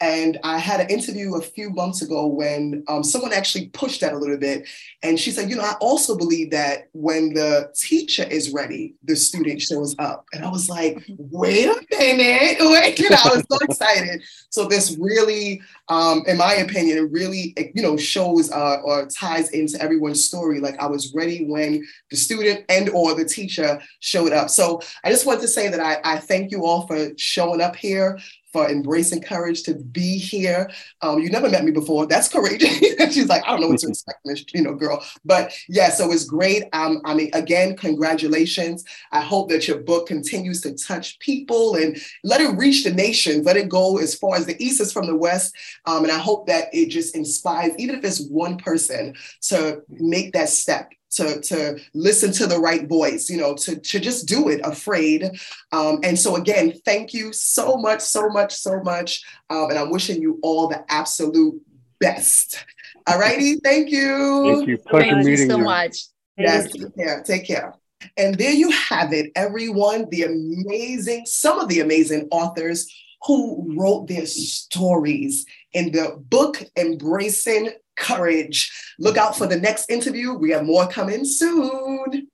And 0.00 0.38
I 0.44 0.58
had 0.58 0.80
an 0.80 0.90
interview 0.90 1.34
a 1.34 1.40
few 1.40 1.70
months 1.70 2.02
ago 2.02 2.26
when 2.26 2.84
um, 2.86 3.02
someone 3.02 3.32
actually 3.32 3.66
pushed 3.68 4.00
that 4.00 4.12
a 4.12 4.18
little 4.18 4.36
bit. 4.36 4.68
And 5.02 5.18
she 5.18 5.32
said, 5.32 5.50
You 5.50 5.56
know, 5.56 5.62
I 5.62 5.74
also 5.80 6.16
believe 6.16 6.52
that 6.52 6.88
when 6.92 7.34
the 7.34 7.72
teacher 7.74 8.22
is 8.22 8.52
ready, 8.52 8.94
the 9.02 9.16
student 9.16 9.60
shows 9.60 9.96
up. 9.98 10.24
And 10.32 10.44
I 10.44 10.50
was 10.50 10.68
like, 10.68 10.98
mm-hmm. 10.98 11.14
Wait 11.30 11.66
a 11.66 11.96
minute. 11.96 12.58
Wait. 12.60 12.98
You 12.98 13.10
know, 13.10 13.16
I 13.24 13.28
was 13.36 13.44
so 13.50 13.58
excited. 13.62 14.22
So, 14.50 14.68
this 14.68 14.96
really, 15.00 15.60
um, 15.88 16.22
in 16.28 16.36
my 16.36 16.54
opinion, 16.54 16.98
it 16.98 17.10
really, 17.10 17.54
you 17.74 17.82
know, 17.82 17.96
shows 17.96 18.52
uh, 18.52 18.76
or 18.84 19.06
ties 19.06 19.50
into 19.50 19.82
everyone's 19.82 20.24
story. 20.24 20.60
Like 20.60 20.78
I 20.78 20.86
was 20.86 21.12
ready 21.12 21.44
when 21.44 21.84
the 22.10 22.16
student 22.16 22.64
and 22.68 22.88
or 22.90 23.14
the 23.14 23.24
teacher 23.24 23.80
showed 23.98 24.32
up. 24.32 24.48
So, 24.48 24.80
I 25.02 25.10
just 25.10 25.26
want 25.26 25.40
to 25.40 25.48
say 25.48 25.68
that 25.68 25.80
I, 25.80 25.98
I 26.04 26.18
thank 26.18 26.52
you 26.52 26.64
all 26.64 26.86
for 26.86 27.08
showing 27.16 27.60
up 27.60 27.74
here 27.74 28.16
for 28.52 28.68
embracing 28.68 29.22
courage 29.22 29.62
to 29.64 29.74
be 29.74 30.18
here. 30.18 30.70
Um, 31.02 31.20
you 31.20 31.30
never 31.30 31.48
met 31.48 31.64
me 31.64 31.70
before. 31.70 32.06
That's 32.06 32.28
courageous. 32.28 32.78
She's 33.14 33.28
like, 33.28 33.42
I 33.46 33.50
don't 33.50 33.60
know 33.60 33.68
what 33.68 33.80
to 33.80 33.88
expect, 33.88 34.52
you 34.54 34.62
know, 34.62 34.74
girl. 34.74 35.04
But 35.24 35.52
yeah, 35.68 35.90
so 35.90 36.10
it's 36.10 36.24
great. 36.24 36.64
Um, 36.72 37.00
I 37.04 37.14
mean, 37.14 37.30
again, 37.34 37.76
congratulations. 37.76 38.84
I 39.12 39.20
hope 39.20 39.48
that 39.50 39.68
your 39.68 39.78
book 39.78 40.06
continues 40.06 40.60
to 40.62 40.74
touch 40.74 41.18
people 41.18 41.74
and 41.76 42.00
let 42.24 42.40
it 42.40 42.56
reach 42.56 42.84
the 42.84 42.92
nations. 42.92 43.44
Let 43.44 43.56
it 43.56 43.68
go 43.68 43.98
as 43.98 44.14
far 44.14 44.36
as 44.36 44.46
the 44.46 44.62
east 44.62 44.80
is 44.80 44.92
from 44.92 45.06
the 45.06 45.16
west. 45.16 45.54
Um, 45.86 46.04
and 46.04 46.12
I 46.12 46.18
hope 46.18 46.46
that 46.46 46.68
it 46.72 46.88
just 46.88 47.14
inspires, 47.14 47.72
even 47.78 47.96
if 47.96 48.04
it's 48.04 48.26
one 48.28 48.56
person, 48.56 49.14
to 49.42 49.82
make 49.90 50.32
that 50.32 50.48
step 50.48 50.90
to 51.10 51.40
to 51.40 51.78
listen 51.94 52.32
to 52.32 52.46
the 52.46 52.58
right 52.58 52.86
voice 52.86 53.30
you 53.30 53.36
know 53.36 53.54
to 53.54 53.76
to 53.76 53.98
just 53.98 54.26
do 54.26 54.48
it 54.48 54.60
afraid. 54.64 55.30
Um, 55.72 56.00
and 56.02 56.18
so 56.18 56.36
again 56.36 56.72
thank 56.84 57.14
you 57.14 57.32
so 57.32 57.76
much 57.76 58.00
so 58.00 58.28
much 58.28 58.54
so 58.54 58.80
much. 58.82 59.22
Um, 59.50 59.70
and 59.70 59.78
i'm 59.78 59.90
wishing 59.90 60.20
you 60.20 60.38
all 60.42 60.68
the 60.68 60.84
absolute 60.90 61.60
best. 62.00 62.64
All 63.06 63.18
righty 63.18 63.56
thank 63.64 63.90
you. 63.90 64.54
Thank 64.54 64.68
you. 64.68 64.78
Pleasure 64.78 65.10
thank 65.10 65.24
meeting 65.24 65.46
you 65.46 65.50
so 65.50 65.58
you. 65.58 65.64
much. 65.64 65.96
Yes 66.36 66.72
take 66.72 66.96
care 66.96 67.22
take 67.22 67.46
care. 67.46 67.74
And 68.16 68.36
there 68.36 68.52
you 68.52 68.70
have 68.70 69.12
it 69.12 69.32
everyone 69.34 70.06
the 70.10 70.22
amazing 70.24 71.26
some 71.26 71.58
of 71.58 71.68
the 71.68 71.80
amazing 71.80 72.28
authors 72.30 72.86
who 73.26 73.74
wrote 73.76 74.06
their 74.06 74.26
stories 74.26 75.44
in 75.72 75.92
the 75.92 76.22
book 76.28 76.62
embracing 76.76 77.70
courage. 77.98 78.72
Look 78.98 79.16
out 79.16 79.36
for 79.36 79.46
the 79.46 79.58
next 79.58 79.90
interview. 79.90 80.32
We 80.32 80.50
have 80.50 80.64
more 80.64 80.88
coming 80.88 81.24
soon. 81.24 82.28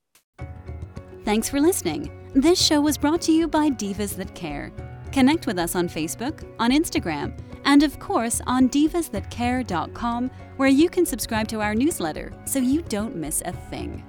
Thanks 1.24 1.48
for 1.48 1.60
listening. 1.60 2.10
This 2.34 2.60
show 2.60 2.80
was 2.80 2.98
brought 2.98 3.22
to 3.22 3.32
you 3.32 3.48
by 3.48 3.70
Divas 3.70 4.16
That 4.16 4.34
Care. 4.34 4.72
Connect 5.12 5.46
with 5.46 5.58
us 5.58 5.76
on 5.76 5.88
Facebook, 5.88 6.44
on 6.58 6.70
Instagram, 6.70 7.38
and 7.64 7.82
of 7.82 7.98
course 7.98 8.40
on 8.46 8.68
divasthatcare.com, 8.68 10.30
where 10.56 10.68
you 10.68 10.88
can 10.88 11.06
subscribe 11.06 11.48
to 11.48 11.60
our 11.60 11.74
newsletter 11.74 12.32
so 12.44 12.58
you 12.58 12.82
don't 12.82 13.16
miss 13.16 13.42
a 13.44 13.52
thing. 13.52 14.04